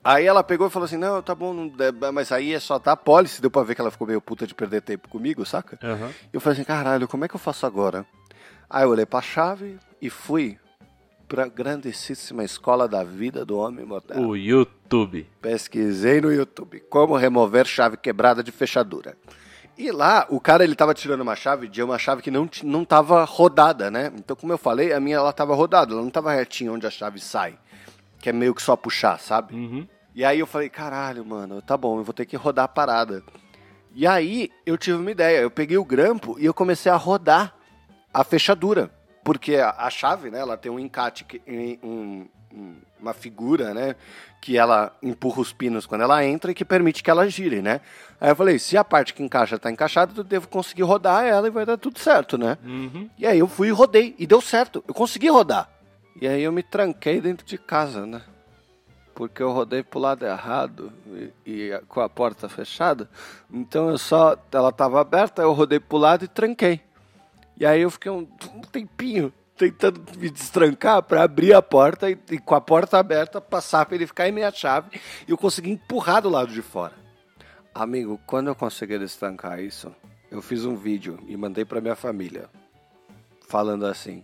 Aí 0.02 0.26
ela 0.26 0.44
pegou 0.44 0.68
e 0.68 0.70
falou 0.70 0.86
assim, 0.86 0.98
não, 0.98 1.22
tá 1.22 1.36
bom, 1.36 1.54
não, 1.54 1.74
mas 2.14 2.32
aí 2.32 2.54
é 2.54 2.60
só 2.60 2.78
tá 2.80 2.96
policy, 2.96 3.42
deu 3.42 3.50
pra 3.50 3.64
ver 3.64 3.76
que 3.76 3.82
ela 3.82 3.92
ficou 3.92 4.08
meio 4.08 4.22
puta 4.22 4.46
de 4.46 4.54
perder 4.54 4.82
tempo 4.82 5.10
comigo, 5.10 5.44
saca? 5.46 5.80
Aham. 5.84 6.12
Eu 6.32 6.40
falei 6.40 6.60
assim, 6.60 6.66
caralho, 6.66 7.08
como 7.08 7.26
é 7.26 7.28
que 7.28 7.36
eu 7.36 7.40
faço 7.40 7.66
agora? 7.66 8.06
Aí 8.70 8.84
eu 8.84 8.90
olhei 8.90 9.06
pra 9.06 9.22
chave 9.22 9.78
e 10.02 10.10
fui 10.10 10.58
pra 11.28 11.48
grandíssima 11.48 12.44
escola 12.44 12.88
da 12.88 13.04
vida 13.04 13.46
do 13.46 13.58
homem 13.58 13.86
moderno. 13.86 14.28
O 14.28 14.36
YouTube. 14.36 15.28
Pesquisei 15.42 16.22
no 16.22 16.32
YouTube 16.32 16.80
como 16.90 17.16
remover 17.16 17.66
chave 17.66 17.98
quebrada 17.98 18.44
de 18.44 18.52
fechadura. 18.52 19.18
E 19.78 19.92
lá, 19.92 20.26
o 20.30 20.40
cara 20.40 20.64
ele 20.64 20.76
tava 20.76 20.94
tirando 20.94 21.22
uma 21.22 21.36
chave 21.36 21.68
de 21.68 21.84
uma 21.84 22.00
chave 22.00 22.22
que 22.22 22.32
não, 22.32 22.50
não 22.64 22.86
tava 22.86 23.26
rodada, 23.26 23.92
né? 23.92 24.12
Então, 24.16 24.36
como 24.36 24.54
eu 24.54 24.58
falei, 24.58 24.94
a 24.94 25.00
minha 25.00 25.18
ela 25.18 25.34
tava 25.34 25.54
rodada, 25.54 25.94
ela 25.94 26.02
não 26.02 26.10
tava 26.10 26.34
retinha 26.34 26.72
onde 26.72 26.88
a 26.88 26.90
chave 26.90 27.20
sai. 27.20 27.58
Que 28.20 28.30
é 28.30 28.34
meio 28.34 28.56
que 28.56 28.62
só 28.62 28.76
puxar, 28.76 29.20
sabe? 29.20 29.54
Uhum. 29.54 29.86
E 30.14 30.24
aí 30.24 30.40
eu 30.40 30.48
falei, 30.48 30.70
caralho, 30.70 31.26
mano, 31.26 31.62
tá 31.62 31.76
bom, 31.76 31.98
eu 31.98 32.04
vou 32.04 32.14
ter 32.14 32.26
que 32.26 32.38
rodar 32.38 32.66
a 32.66 32.70
parada. 32.70 33.22
E 33.94 34.08
aí 34.08 34.50
eu 34.66 34.78
tive 34.78 34.98
uma 34.98 35.12
ideia, 35.12 35.40
eu 35.40 35.52
peguei 35.52 35.78
o 35.78 35.84
grampo 35.84 36.38
e 36.40 36.46
eu 36.46 36.54
comecei 36.54 36.90
a 36.90 36.96
rodar 36.96 37.55
a 38.20 38.24
fechadura. 38.24 38.90
Porque 39.24 39.56
a, 39.56 39.72
a 39.78 39.90
chave, 39.90 40.30
né, 40.30 40.40
ela 40.40 40.56
tem 40.56 40.72
um 40.72 40.80
encate, 40.80 41.24
que- 41.24 41.42
em- 41.48 41.80
um- 41.84 42.28
um- 42.54 42.76
uma 43.00 43.14
figura, 43.14 43.74
né, 43.74 43.96
que 44.42 44.56
ela 44.58 44.96
empurra 45.02 45.42
os 45.42 45.52
pinos 45.52 45.86
quando 45.88 46.02
ela 46.02 46.24
entra 46.24 46.52
e 46.52 46.54
que 46.56 46.64
permite 46.64 47.04
que 47.04 47.10
ela 47.10 47.28
gire, 47.28 47.62
né. 47.62 47.82
Aí 48.22 48.30
eu 48.30 48.36
falei, 48.36 48.60
se 48.60 48.78
a 48.78 48.84
parte 48.84 49.14
que 49.14 49.24
encaixa 49.24 49.58
tá 49.58 49.72
encaixada, 49.72 50.14
eu 50.16 50.24
devo 50.24 50.48
conseguir 50.48 50.84
rodar 50.84 51.24
ela 51.26 51.48
e 51.48 51.52
vai 51.52 51.66
dar 51.66 51.78
tudo 51.78 51.98
certo, 52.00 52.38
né. 52.38 52.58
Uhum. 52.64 53.10
E 53.18 53.26
aí 53.26 53.40
eu 53.40 53.48
fui 53.48 53.68
e 53.70 53.72
rodei, 53.72 54.16
e 54.20 54.28
deu 54.28 54.40
certo, 54.42 54.84
eu 54.88 54.94
consegui 54.94 55.28
rodar. 55.30 55.70
E 56.22 56.28
aí 56.28 56.44
eu 56.44 56.52
me 56.52 56.62
tranquei 56.64 57.20
dentro 57.20 57.46
de 57.46 57.58
casa, 57.58 58.06
né? 58.06 58.22
Porque 59.14 59.42
eu 59.42 59.52
rodei 59.52 59.82
pro 59.82 60.00
lado 60.00 60.26
errado 60.26 60.92
e, 61.46 61.70
e 61.72 61.82
com 61.88 62.00
a 62.02 62.08
porta 62.10 62.48
fechada. 62.48 63.10
Então 63.52 63.90
eu 63.90 63.98
só. 63.98 64.38
Ela 64.52 64.72
tava 64.72 65.00
aberta, 65.02 65.42
eu 65.42 65.52
rodei 65.54 65.80
pro 65.80 65.98
lado 65.98 66.24
e 66.26 66.28
tranquei. 66.28 66.82
E 67.58 67.66
aí 67.66 67.82
eu 67.82 67.90
fiquei 67.90 68.12
um, 68.12 68.28
um 68.54 68.62
tempinho 68.62 69.34
tentando 69.58 70.02
me 70.18 70.30
destrancar 70.30 71.02
para 71.04 71.24
abrir 71.24 71.54
a 71.54 71.62
porta 71.62 72.10
e, 72.10 72.18
e 72.32 72.38
com 72.38 72.56
a 72.56 72.62
porta 72.62 72.98
aberta 72.98 73.40
passar 73.40 73.86
para 73.86 73.96
ele 73.96 74.08
ficar 74.08 74.28
em 74.28 74.32
minha 74.32 74.52
chave 74.52 75.00
e 75.28 75.32
eu 75.32 75.38
consegui 75.38 75.72
empurrar 75.72 76.22
do 76.22 76.30
lado 76.30 76.52
de 76.52 76.62
fora. 76.62 76.94
Amigo, 77.74 78.20
quando 78.26 78.48
eu 78.48 78.56
consegui 78.56 78.98
destrancar 78.98 79.62
isso, 79.62 79.94
eu 80.30 80.42
fiz 80.42 80.66
um 80.66 80.76
vídeo 80.76 81.20
e 81.28 81.38
mandei 81.38 81.64
para 81.64 81.82
minha 81.82 81.96
família 81.96 82.50
falando 83.48 83.86
assim: 83.86 84.24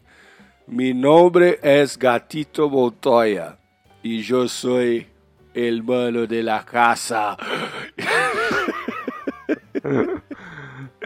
Mi 0.67 0.93
nombre 0.93 1.59
es 1.61 1.95
Gatito 1.95 2.69
Montoya 2.69 3.57
y 4.03 4.21
yo 4.21 4.47
soy 4.47 5.07
el 5.53 5.83
mano 5.83 6.25
de 6.27 6.43
la 6.43 6.63
casa. 6.63 7.37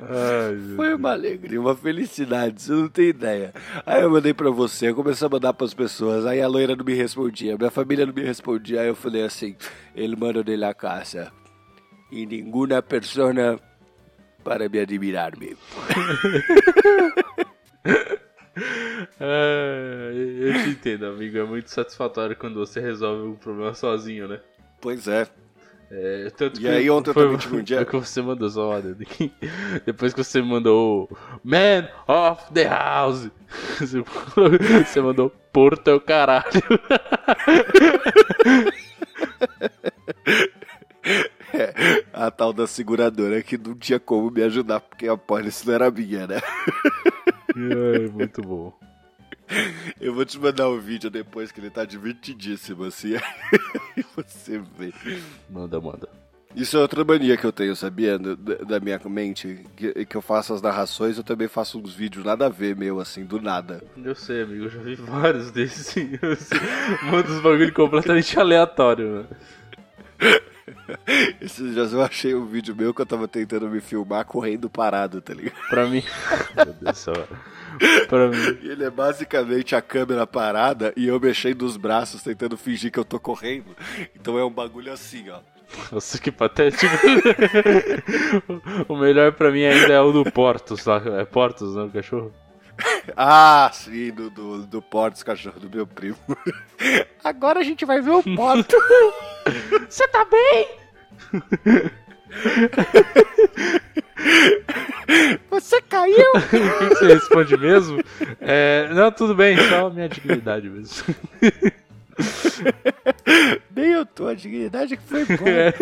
Ai, 0.08 0.76
Foi 0.76 0.94
uma 0.94 1.12
alegria, 1.12 1.60
uma 1.60 1.76
felicidade, 1.76 2.62
você 2.62 2.72
não 2.72 2.88
tem 2.88 3.10
ideia. 3.10 3.54
Aí 3.86 4.02
eu 4.04 4.10
mandei 4.10 4.34
pra 4.34 4.50
você, 4.50 4.90
eu 4.90 4.96
comecei 4.96 5.26
a 5.26 5.30
mandar 5.30 5.54
pras 5.54 5.74
pessoas, 5.74 6.26
aí 6.26 6.42
a 6.42 6.48
loira 6.48 6.76
não 6.76 6.86
me 6.86 6.94
respondia, 6.94 7.58
minha 7.58 7.72
família 7.72 8.06
não 8.06 8.14
me 8.14 8.24
respondia, 8.24 8.82
aí 8.82 8.88
eu 8.88 8.96
falei 8.96 9.24
assim, 9.24 9.56
el 9.96 10.16
mano 10.16 10.44
de 10.44 10.56
la 10.56 10.74
casa. 10.74 11.32
E 12.12 12.26
nenhuma 12.26 12.82
persona 12.82 13.60
para 14.44 14.70
me 14.70 14.80
admirar-me. 14.80 15.58
Ah, 19.20 20.12
eu 20.14 20.54
te 20.64 20.70
entendo, 20.70 21.08
amigo. 21.08 21.38
É 21.38 21.44
muito 21.44 21.70
satisfatório 21.70 22.36
quando 22.36 22.56
você 22.56 22.80
resolve 22.80 23.28
um 23.28 23.36
problema 23.36 23.74
sozinho, 23.74 24.28
né? 24.28 24.40
Pois 24.80 25.08
é. 25.08 25.28
É, 25.98 26.30
tanto 26.36 26.60
E 26.60 26.64
que 26.64 26.68
aí 26.68 26.90
ontem 26.90 27.12
eu 27.12 27.14
foi, 27.14 27.24
também 27.24 27.38
tive 27.38 27.80
um 27.80 27.86
que 27.86 27.96
você 27.96 28.22
mandou 28.22 28.50
só 28.50 28.72
uma 28.72 28.80
aqui. 28.80 29.32
Depois 29.86 30.14
que 30.14 30.22
você 30.22 30.42
mandou 30.42 31.10
Man 31.42 31.88
of 32.06 32.52
the 32.54 32.68
House. 32.68 33.30
Você, 33.80 34.04
mandou 35.00 35.30
por 35.54 35.78
teu 35.78 36.02
caralho. 36.02 36.44
A 42.12 42.30
tal 42.32 42.52
da 42.52 42.68
seguradora 42.68 43.42
que 43.42 43.58
não 43.58 43.76
tinha 43.76 43.98
como 43.98 44.30
me 44.30 44.44
ajudar, 44.44 44.82
porque 44.82 45.08
a 45.08 45.16
pólice 45.16 45.66
não 45.66 45.74
era 45.74 45.90
minha, 45.90 46.28
né? 46.28 46.42
Ai, 47.56 48.10
muito 48.12 48.42
bom. 48.42 48.78
Eu 50.00 50.14
vou 50.14 50.26
te 50.26 50.40
mandar 50.40 50.70
um 50.70 50.80
vídeo 50.80 51.10
depois 51.10 51.52
que 51.52 51.60
ele 51.60 51.70
tá 51.70 51.86
divertidíssimo, 51.86 52.84
assim. 52.86 53.14
Você 54.16 54.60
vê. 54.78 54.94
Manda, 55.50 55.80
manda. 55.80 56.10
Isso 56.56 56.78
é 56.78 56.80
outra 56.80 57.04
mania 57.04 57.36
que 57.36 57.46
eu 57.46 57.52
tenho, 57.52 57.76
sabia? 57.76 58.18
Da, 58.18 58.80
minha 58.80 59.00
mente. 59.06 59.66
Que, 59.76 60.06
que 60.06 60.16
eu 60.16 60.22
faço 60.22 60.54
as 60.54 60.62
narrações, 60.62 61.18
eu 61.18 61.24
também 61.24 61.50
faço 61.50 61.78
uns 61.78 61.94
vídeos 61.94 62.24
nada 62.24 62.46
a 62.46 62.50
ver, 62.50 62.78
meu, 62.78 63.02
assim, 63.02 63.26
do 63.26 63.42
nada. 63.42 63.84
Eu 64.02 64.16
sei, 64.16 64.44
amigo. 64.44 64.66
Eu 64.66 64.70
já 64.70 64.80
vi 64.80 64.96
vários 64.96 65.52
desses. 65.52 65.88
sim. 65.88 66.12
Manda 67.12 67.30
uns 67.30 67.42
bagulho 67.42 67.74
completamente 67.74 68.40
aleatório, 68.40 69.10
mano. 69.10 69.28
Esses 71.42 71.74
dias 71.74 71.94
eu 71.94 72.02
achei 72.02 72.34
um 72.34 72.46
vídeo 72.46 72.76
meu 72.76 72.94
que 72.94 73.02
eu 73.02 73.06
tava 73.06 73.28
tentando 73.28 73.68
me 73.70 73.80
filmar 73.80 74.26
correndo 74.26 74.70
parado, 74.70 75.22
tá 75.22 75.34
ligado? 75.34 75.56
Pra 75.70 75.88
mim. 75.88 76.04
Meu 76.56 76.66
Deus 76.66 76.78
do 76.80 76.94
céu. 76.96 77.28
Pra 78.08 78.28
mim. 78.30 78.58
E 78.62 78.70
ele 78.70 78.84
é 78.84 78.90
basicamente 78.90 79.76
a 79.76 79.82
câmera 79.82 80.26
parada 80.26 80.94
e 80.96 81.08
eu 81.08 81.20
mexendo 81.20 81.64
os 81.64 81.78
braços 81.78 82.24
tentando 82.24 82.58
fingir 82.58 82.92
que 82.92 83.00
eu 83.00 83.06
tô 83.06 83.20
correndo. 83.20 83.76
Então 84.16 84.38
é 84.38 84.46
um 84.46 84.52
bagulho 84.52 84.92
assim, 84.92 85.30
ó. 85.30 85.40
Nossa, 85.92 86.20
que 86.20 86.32
patético. 86.32 86.86
o 88.88 88.96
melhor 88.96 89.34
pra 89.34 89.52
mim 89.52 89.66
ainda 89.66 89.94
é 89.94 90.00
o 90.00 90.12
do 90.12 90.30
Portos 90.32 90.86
lá. 90.86 91.02
É 91.20 91.26
Portos, 91.26 91.76
né? 91.76 91.84
O 91.84 91.90
cachorro? 91.90 92.32
Ah, 93.16 93.70
sim, 93.74 94.12
do, 94.12 94.30
do, 94.30 94.66
do 94.66 94.82
Portos, 94.82 95.24
cachorro 95.24 95.60
do 95.60 95.70
meu 95.70 95.86
primo. 95.86 96.18
Agora 97.24 97.60
a 97.60 97.64
gente 97.64 97.86
vai 97.86 98.02
ver 98.02 98.12
o 98.12 98.24
Porto. 98.36 98.76
Você 99.90 100.08
tá 100.08 100.26
bem? 100.26 100.68
Você 105.50 105.82
caiu? 105.82 106.32
O 106.34 106.42
que, 106.42 106.96
você 106.96 107.14
responde 107.14 107.56
mesmo? 107.58 108.04
É, 108.42 108.90
não, 108.94 109.12
tudo 109.12 109.36
bem, 109.36 109.56
só 109.70 109.90
minha 109.90 110.10
dignidade 110.10 110.70
mesmo. 110.70 111.16
Nem 113.76 113.92
eu 113.92 114.06
tô, 114.06 114.28
a 114.28 114.34
dignidade 114.34 114.98
que 114.98 115.04
foi 115.04 115.26
boa. 115.26 115.50
É. 115.50 115.74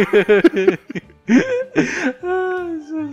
Ai, 2.23 2.79
Jesus. 2.79 3.11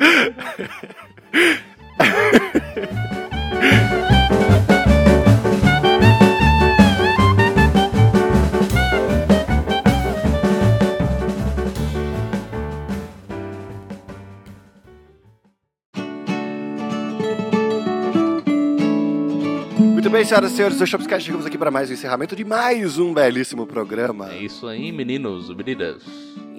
Muito 20.00 20.08
bem, 20.08 20.24
senhoras 20.24 20.52
e 20.52 20.56
senhores 20.56 20.78
do 20.78 20.86
Shopscast, 20.86 21.26
chegamos 21.26 21.46
aqui 21.46 21.56
para 21.58 21.70
mais 21.70 21.90
um 21.90 21.92
encerramento 21.92 22.34
de 22.34 22.44
mais 22.44 22.98
um 22.98 23.12
belíssimo 23.14 23.66
programa. 23.66 24.32
É 24.32 24.38
isso 24.38 24.66
aí, 24.66 24.90
meninos, 24.90 25.54
meninas. 25.54 26.02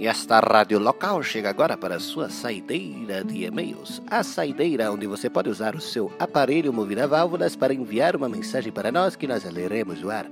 E 0.02 0.08
esta 0.08 0.40
rádio 0.40 0.80
local 0.80 1.22
chega 1.22 1.52
agora 1.52 1.78
para 1.78 1.98
a 1.98 2.00
sua 2.00 2.28
saideira 2.28 3.24
de 3.24 3.46
e-mails. 3.46 4.02
A 4.10 4.24
saideira 4.24 4.92
onde 4.92 5.06
você 5.06 5.30
pode 5.30 5.48
usar 5.48 5.76
o 5.76 5.80
seu 5.80 6.12
aparelho 6.18 6.74
movido 6.74 7.04
a 7.04 7.06
válvulas 7.06 7.56
para 7.56 7.72
enviar 7.72 8.16
uma 8.16 8.28
mensagem 8.28 8.72
para 8.72 8.92
nós 8.92 9.16
que 9.16 9.28
nós 9.28 9.44
leremos 9.44 10.02
no 10.02 10.10
ar. 10.10 10.26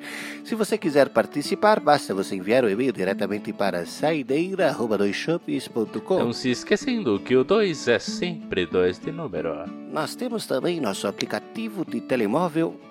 Se 0.43 0.55
você 0.55 0.75
quiser 0.75 1.09
participar, 1.09 1.79
basta 1.79 2.15
você 2.15 2.35
enviar 2.35 2.63
o 2.63 2.69
e-mail 2.71 2.91
diretamente 2.91 3.53
para 3.53 3.85
saideira.doisshops.com. 3.85 6.17
Não 6.17 6.33
se 6.33 6.49
esquecendo 6.49 7.19
que 7.19 7.35
o 7.35 7.43
2 7.43 7.89
é 7.89 7.99
sempre 7.99 8.65
2 8.65 8.97
de 8.97 9.11
número. 9.11 9.69
Nós 9.93 10.15
temos 10.15 10.47
também 10.47 10.81
nosso 10.81 11.07
aplicativo 11.07 11.85
de 11.85 12.01
telemóvel 12.01 12.88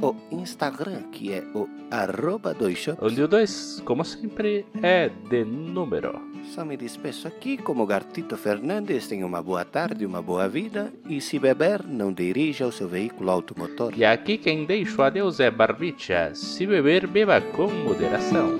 o 0.00 0.14
Instagram, 0.30 1.02
que 1.10 1.32
é 1.32 1.42
o 1.54 1.68
arroba 1.90 2.52
dois 2.52 2.78
shots. 2.78 3.02
Onde 3.02 3.22
o 3.22 3.28
2, 3.28 3.82
como 3.84 4.04
sempre, 4.04 4.66
é 4.82 5.08
de 5.08 5.44
número. 5.44 6.20
Só 6.52 6.64
me 6.64 6.76
despeço 6.76 7.26
aqui 7.26 7.56
como 7.56 7.86
Gartito 7.86 8.36
Fernandes. 8.36 9.08
Tenha 9.08 9.26
uma 9.26 9.42
boa 9.42 9.64
tarde, 9.64 10.04
uma 10.04 10.20
boa 10.20 10.48
vida. 10.48 10.92
E 11.08 11.20
se 11.20 11.38
beber, 11.38 11.84
não 11.86 12.12
dirija 12.12 12.66
o 12.66 12.72
seu 12.72 12.86
veículo 12.86 13.30
automotor. 13.30 13.94
E 13.96 14.04
aqui 14.04 14.36
quem 14.36 14.66
deixa 14.66 15.00
o 15.00 15.04
adeus 15.04 15.40
é 15.40 15.50
Barbicha. 15.50 16.34
Se 16.34 16.66
beber, 16.66 17.06
beba 17.06 17.40
com 17.40 17.68
moderação. 17.68 18.58